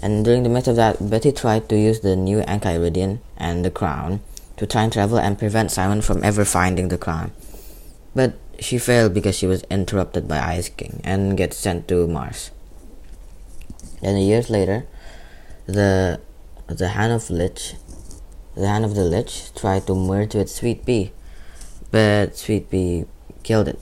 and 0.00 0.24
during 0.24 0.42
the 0.42 0.48
midst 0.48 0.68
of 0.68 0.76
that, 0.76 0.98
Betty 1.10 1.32
tried 1.32 1.68
to 1.68 1.78
use 1.78 2.00
the 2.00 2.14
new 2.16 2.42
Enchiridion 2.42 3.20
and 3.36 3.64
the 3.64 3.70
crown 3.70 4.20
to 4.56 4.66
time 4.66 4.90
travel 4.90 5.18
and 5.18 5.38
prevent 5.38 5.70
Simon 5.70 6.02
from 6.02 6.22
ever 6.22 6.44
finding 6.44 6.88
the 6.88 6.98
crown. 6.98 7.32
But 8.14 8.34
she 8.60 8.78
failed 8.78 9.14
because 9.14 9.36
she 9.36 9.46
was 9.46 9.62
interrupted 9.70 10.28
by 10.28 10.38
Ice 10.38 10.68
King 10.68 11.00
and 11.04 11.36
gets 11.36 11.56
sent 11.56 11.88
to 11.88 12.06
Mars. 12.06 12.50
Then 14.00 14.16
years 14.18 14.50
later, 14.50 14.86
the 15.66 16.20
the 16.66 16.88
hand 16.88 17.12
of 17.12 17.30
Lich, 17.30 17.74
the 18.54 18.68
hand 18.68 18.84
of 18.84 18.94
the 18.94 19.04
Lich 19.04 19.52
tried 19.54 19.86
to 19.86 19.94
merge 19.94 20.34
with 20.34 20.50
Sweet 20.50 20.84
Pea, 20.84 21.12
but 21.90 22.36
Sweet 22.36 22.70
Pea 22.70 23.06
killed 23.42 23.68
it. 23.68 23.78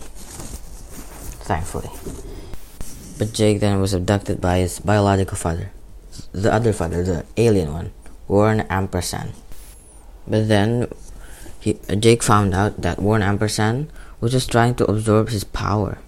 Thankfully. 1.43 1.91
But 3.23 3.35
Jake 3.35 3.61
then 3.61 3.81
was 3.81 3.95
abducted 3.95 4.41
by 4.41 4.59
his 4.59 4.81
biological 4.81 5.37
father, 5.37 5.71
the 6.33 6.53
other 6.53 6.73
father, 6.73 7.05
the 7.05 7.25
alien 7.37 7.73
one, 7.73 7.93
Warren 8.27 8.67
Ampersand. 8.69 9.31
But 10.27 10.49
then 10.49 10.91
he, 11.61 11.79
Jake 11.97 12.25
found 12.25 12.53
out 12.53 12.83
that 12.83 12.99
Warren 12.99 13.23
Ampersand 13.23 13.93
was 14.19 14.33
just 14.33 14.51
trying 14.51 14.75
to 14.75 14.91
absorb 14.91 15.29
his 15.29 15.45
power, 15.45 15.99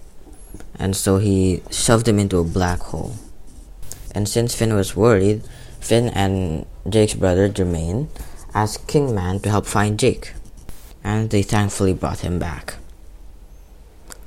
and 0.77 0.93
so 0.93 1.17
he 1.17 1.63
shoved 1.71 2.05
him 2.05 2.19
into 2.19 2.39
a 2.39 2.43
black 2.43 2.79
hole. 2.91 3.15
And 4.11 4.27
since 4.27 4.53
Finn 4.53 4.75
was 4.75 4.97
worried, 4.97 5.41
Finn 5.79 6.09
and 6.09 6.65
Jake's 6.83 7.13
brother 7.13 7.47
Jermaine 7.47 8.09
asked 8.53 8.89
Kingman 8.89 9.39
to 9.43 9.49
help 9.49 9.67
find 9.67 9.97
Jake, 9.97 10.33
and 11.01 11.29
they 11.29 11.43
thankfully 11.43 11.93
brought 11.93 12.27
him 12.27 12.39
back. 12.39 12.75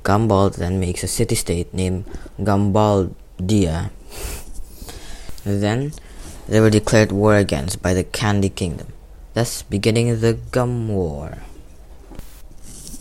Gumball 0.09 0.49
then 0.49 0.79
makes 0.79 1.03
a 1.03 1.07
city 1.07 1.35
state 1.35 1.71
named 1.71 2.05
Gumbaldia. 2.41 3.91
then 5.45 5.93
they 6.47 6.59
were 6.59 6.71
declared 6.71 7.11
war 7.11 7.35
against 7.37 7.83
by 7.83 7.93
the 7.93 8.03
Candy 8.03 8.49
Kingdom, 8.49 8.87
thus 9.35 9.61
beginning 9.61 10.19
the 10.19 10.33
Gum 10.33 10.89
War. 10.89 11.37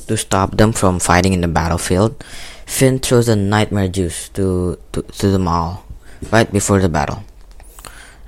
To 0.09 0.17
stop 0.19 0.59
them 0.59 0.73
from 0.73 1.01
fighting 1.01 1.33
in 1.33 1.41
the 1.41 1.49
battlefield, 1.49 2.23
Finn 2.67 2.99
throws 2.99 3.29
a 3.29 3.37
nightmare 3.37 3.89
juice 3.89 4.29
to, 4.37 4.77
to, 4.93 5.01
to 5.01 5.31
them 5.31 5.49
all 5.49 5.87
right 6.31 6.53
before 6.53 6.79
the 6.79 6.91
battle. 6.91 7.25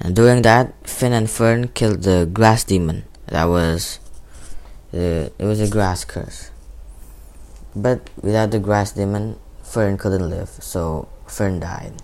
And 0.01 0.17
during 0.17 0.41
that, 0.43 0.73
Finn 0.89 1.13
and 1.13 1.29
Fern 1.29 1.69
killed 1.69 2.05
the 2.05 2.25
grass 2.33 2.65
demon. 2.65 3.05
That 3.27 3.45
was 3.45 4.01
the 4.91 5.31
it 5.39 5.45
was 5.45 5.61
a 5.61 5.69
grass 5.69 6.07
curse. 6.07 6.51
But 7.81 8.11
without 8.21 8.51
the 8.51 8.59
grass 8.59 8.93
demon, 8.93 9.41
Fern 9.65 9.97
couldn't 9.97 10.29
live, 10.29 10.51
so 10.61 11.09
Fern 11.27 11.61
died. 11.61 11.97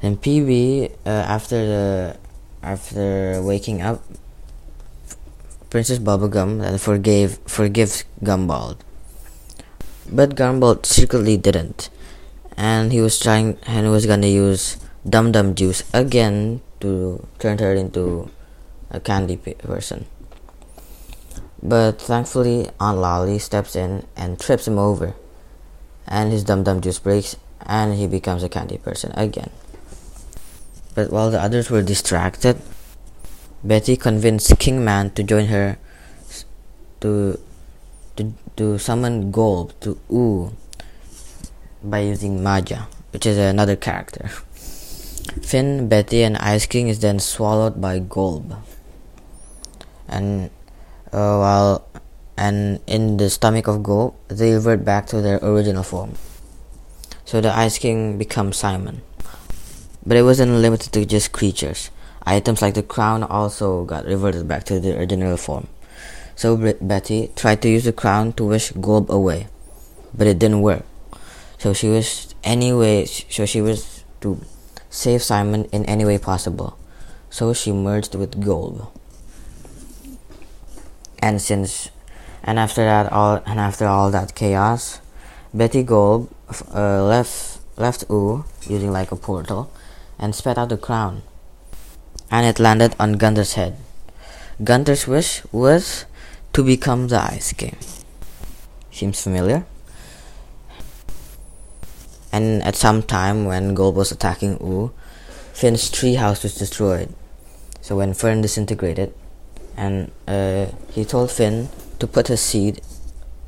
And 0.00 0.20
PB, 0.22 0.92
uh, 1.04 1.08
after 1.08 1.58
the 1.58 2.16
after 2.62 3.42
waking 3.42 3.82
up, 3.82 4.04
Princess 5.70 5.98
Bubblegum 5.98 6.60
then 6.60 6.78
forgave 6.78 7.42
forgives 7.46 8.04
Gumball. 8.22 8.78
But 10.06 10.36
Gumball 10.36 10.86
secretly 10.86 11.36
didn't 11.36 11.90
and 12.56 12.92
he 12.92 13.00
was 13.00 13.18
trying 13.18 13.58
and 13.66 13.86
he 13.86 13.90
was 13.90 14.06
gonna 14.06 14.30
use 14.30 14.76
Dum 15.08 15.32
Dum 15.32 15.54
juice 15.54 15.82
again 15.92 16.62
to 16.80 17.26
turn 17.38 17.58
her 17.58 17.74
into 17.74 18.30
a 18.90 19.00
candy 19.00 19.36
person. 19.36 20.06
But 21.64 21.98
thankfully, 21.98 22.68
Aunt 22.78 22.98
Lolly 22.98 23.38
steps 23.38 23.74
in 23.74 24.04
and 24.14 24.38
trips 24.38 24.68
him 24.68 24.78
over, 24.78 25.14
and 26.06 26.30
his 26.30 26.44
Dum 26.44 26.62
Dum 26.62 26.82
juice 26.82 26.98
breaks, 26.98 27.36
and 27.64 27.94
he 27.94 28.06
becomes 28.06 28.42
a 28.42 28.50
candy 28.50 28.76
person 28.76 29.12
again. 29.16 29.48
But 30.94 31.10
while 31.10 31.30
the 31.30 31.40
others 31.40 31.70
were 31.70 31.80
distracted, 31.80 32.60
Betty 33.64 33.96
convinced 33.96 34.58
King 34.58 34.84
Man 34.84 35.10
to 35.16 35.22
join 35.22 35.46
her 35.46 35.78
to 37.00 37.40
to 38.16 38.34
to 38.56 38.78
summon 38.78 39.32
Golb 39.32 39.72
to 39.80 39.98
Ooo 40.12 40.52
by 41.82 42.00
using 42.00 42.42
Maja, 42.42 42.88
which 43.10 43.24
is 43.24 43.38
another 43.38 43.74
character. 43.74 44.28
Finn, 45.40 45.88
Betty, 45.88 46.22
and 46.22 46.36
Ice 46.36 46.66
King 46.66 46.88
is 46.88 47.00
then 47.00 47.18
swallowed 47.18 47.80
by 47.80 48.00
Golb. 48.00 48.54
And 50.06 50.50
uh, 51.14 51.38
while 51.38 51.86
and 52.36 52.80
in 52.86 53.16
the 53.16 53.30
stomach 53.30 53.68
of 53.68 53.82
Golb, 53.82 54.14
they 54.26 54.52
revert 54.52 54.84
back 54.84 55.06
to 55.08 55.22
their 55.22 55.38
original 55.38 55.84
form. 55.84 56.14
So 57.24 57.40
the 57.40 57.56
Ice 57.56 57.78
King 57.78 58.18
becomes 58.18 58.56
Simon. 58.56 59.02
But 60.04 60.16
it 60.16 60.22
wasn't 60.22 60.50
limited 60.52 60.92
to 60.92 61.06
just 61.06 61.30
creatures. 61.32 61.90
Items 62.26 62.60
like 62.60 62.74
the 62.74 62.82
crown 62.82 63.22
also 63.22 63.84
got 63.84 64.04
reverted 64.04 64.48
back 64.48 64.64
to 64.64 64.80
their 64.80 64.98
original 64.98 65.36
form. 65.36 65.68
So 66.34 66.56
Betty 66.80 67.30
tried 67.36 67.62
to 67.62 67.68
use 67.68 67.84
the 67.84 67.92
crown 67.92 68.32
to 68.34 68.44
wish 68.44 68.72
Golb 68.72 69.08
away, 69.08 69.46
but 70.12 70.26
it 70.26 70.40
didn't 70.40 70.62
work. 70.62 70.84
So 71.58 71.72
she 71.72 71.88
wished 71.88 72.34
anyway. 72.42 73.06
So 73.06 73.46
she 73.46 73.62
wished 73.62 74.04
to 74.22 74.40
save 74.90 75.22
Simon 75.22 75.66
in 75.66 75.84
any 75.84 76.04
way 76.04 76.18
possible. 76.18 76.76
So 77.30 77.54
she 77.54 77.70
merged 77.70 78.16
with 78.16 78.42
Golb. 78.42 78.90
And 81.24 81.40
since, 81.40 81.88
and 82.42 82.58
after 82.58 82.84
that 82.84 83.10
all, 83.10 83.40
and 83.46 83.58
after 83.58 83.86
all 83.86 84.10
that 84.10 84.34
chaos, 84.34 85.00
Betty 85.54 85.82
Golb 85.82 86.28
uh, 86.68 87.02
left 87.02 87.60
left 87.78 88.04
Ooo 88.10 88.44
using 88.68 88.92
like 88.92 89.10
a 89.10 89.16
portal, 89.16 89.72
and 90.18 90.34
spat 90.34 90.58
out 90.58 90.68
the 90.68 90.76
crown, 90.76 91.22
and 92.30 92.44
it 92.44 92.60
landed 92.60 92.94
on 93.00 93.16
Gunther's 93.16 93.54
head. 93.54 93.80
Gunther's 94.62 95.08
wish 95.08 95.40
was 95.50 96.04
to 96.52 96.62
become 96.62 97.08
the 97.08 97.16
Ice 97.16 97.54
King. 97.54 97.78
Seems 98.92 99.22
familiar? 99.22 99.64
And 102.32 102.62
at 102.64 102.76
some 102.76 103.02
time 103.02 103.46
when 103.46 103.74
Golb 103.74 103.94
was 103.94 104.12
attacking 104.12 104.58
Ooo, 104.60 104.92
Finn's 105.54 105.90
treehouse 105.90 106.42
was 106.42 106.54
destroyed. 106.54 107.14
So 107.80 107.96
when 107.96 108.12
Fern 108.12 108.42
disintegrated, 108.42 109.14
and 109.76 110.10
uh, 110.26 110.66
he 110.92 111.04
told 111.04 111.30
Finn 111.30 111.68
to 111.98 112.06
put 112.06 112.28
his 112.28 112.40
seed 112.40 112.80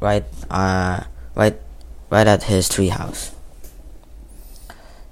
right, 0.01 0.25
uh, 0.51 1.05
right, 1.35 1.57
right 2.11 2.27
at 2.27 2.45
his 2.45 2.69
treehouse. 2.69 3.33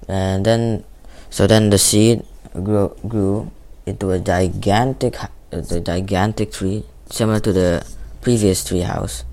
And 0.07 0.45
then, 0.45 0.83
so 1.29 1.47
then 1.47 1.69
the 1.69 1.77
seed 1.77 2.23
grew, 2.53 2.95
grew 3.07 3.51
into 3.85 4.11
a 4.11 4.19
gigantic, 4.19 5.15
a 5.51 5.79
gigantic 5.79 6.51
tree 6.51 6.83
similar 7.09 7.39
to 7.39 7.53
the 7.53 7.87
previous 8.21 8.63
treehouse, 8.63 9.23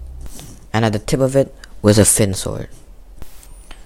and 0.73 0.85
at 0.85 0.93
the 0.93 0.99
tip 0.99 1.21
of 1.21 1.37
it 1.37 1.55
was 1.81 1.99
a 1.99 2.05
Finn 2.05 2.35
sword. 2.35 2.69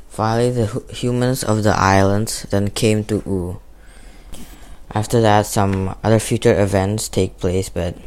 Finally, 0.09 0.51
the 0.51 0.85
humans 0.91 1.45
of 1.45 1.63
the 1.63 1.77
islands 1.77 2.43
then 2.51 2.71
came 2.71 3.05
to 3.05 3.23
Ooo. 3.27 3.61
After 4.97 5.21
that, 5.21 5.45
some 5.45 5.93
other 6.01 6.17
future 6.17 6.57
events 6.57 7.13
take 7.13 7.37
place, 7.37 7.69
but 7.69 8.01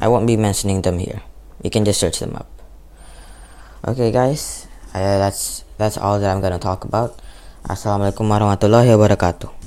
I 0.00 0.08
won't 0.08 0.24
be 0.24 0.40
mentioning 0.40 0.80
them 0.80 0.96
here. 0.96 1.20
You 1.60 1.68
can 1.68 1.84
just 1.84 2.00
search 2.00 2.24
them 2.24 2.32
up. 2.32 2.48
Okay, 3.84 4.08
guys, 4.08 4.64
uh, 4.96 5.20
that's 5.20 5.68
that's 5.76 6.00
all 6.00 6.16
that 6.16 6.32
I'm 6.32 6.40
gonna 6.40 6.56
talk 6.56 6.88
about. 6.88 7.20
Assalamualaikum 7.68 8.32
warahmatullahi 8.32 8.96
wabarakatuh. 8.96 9.61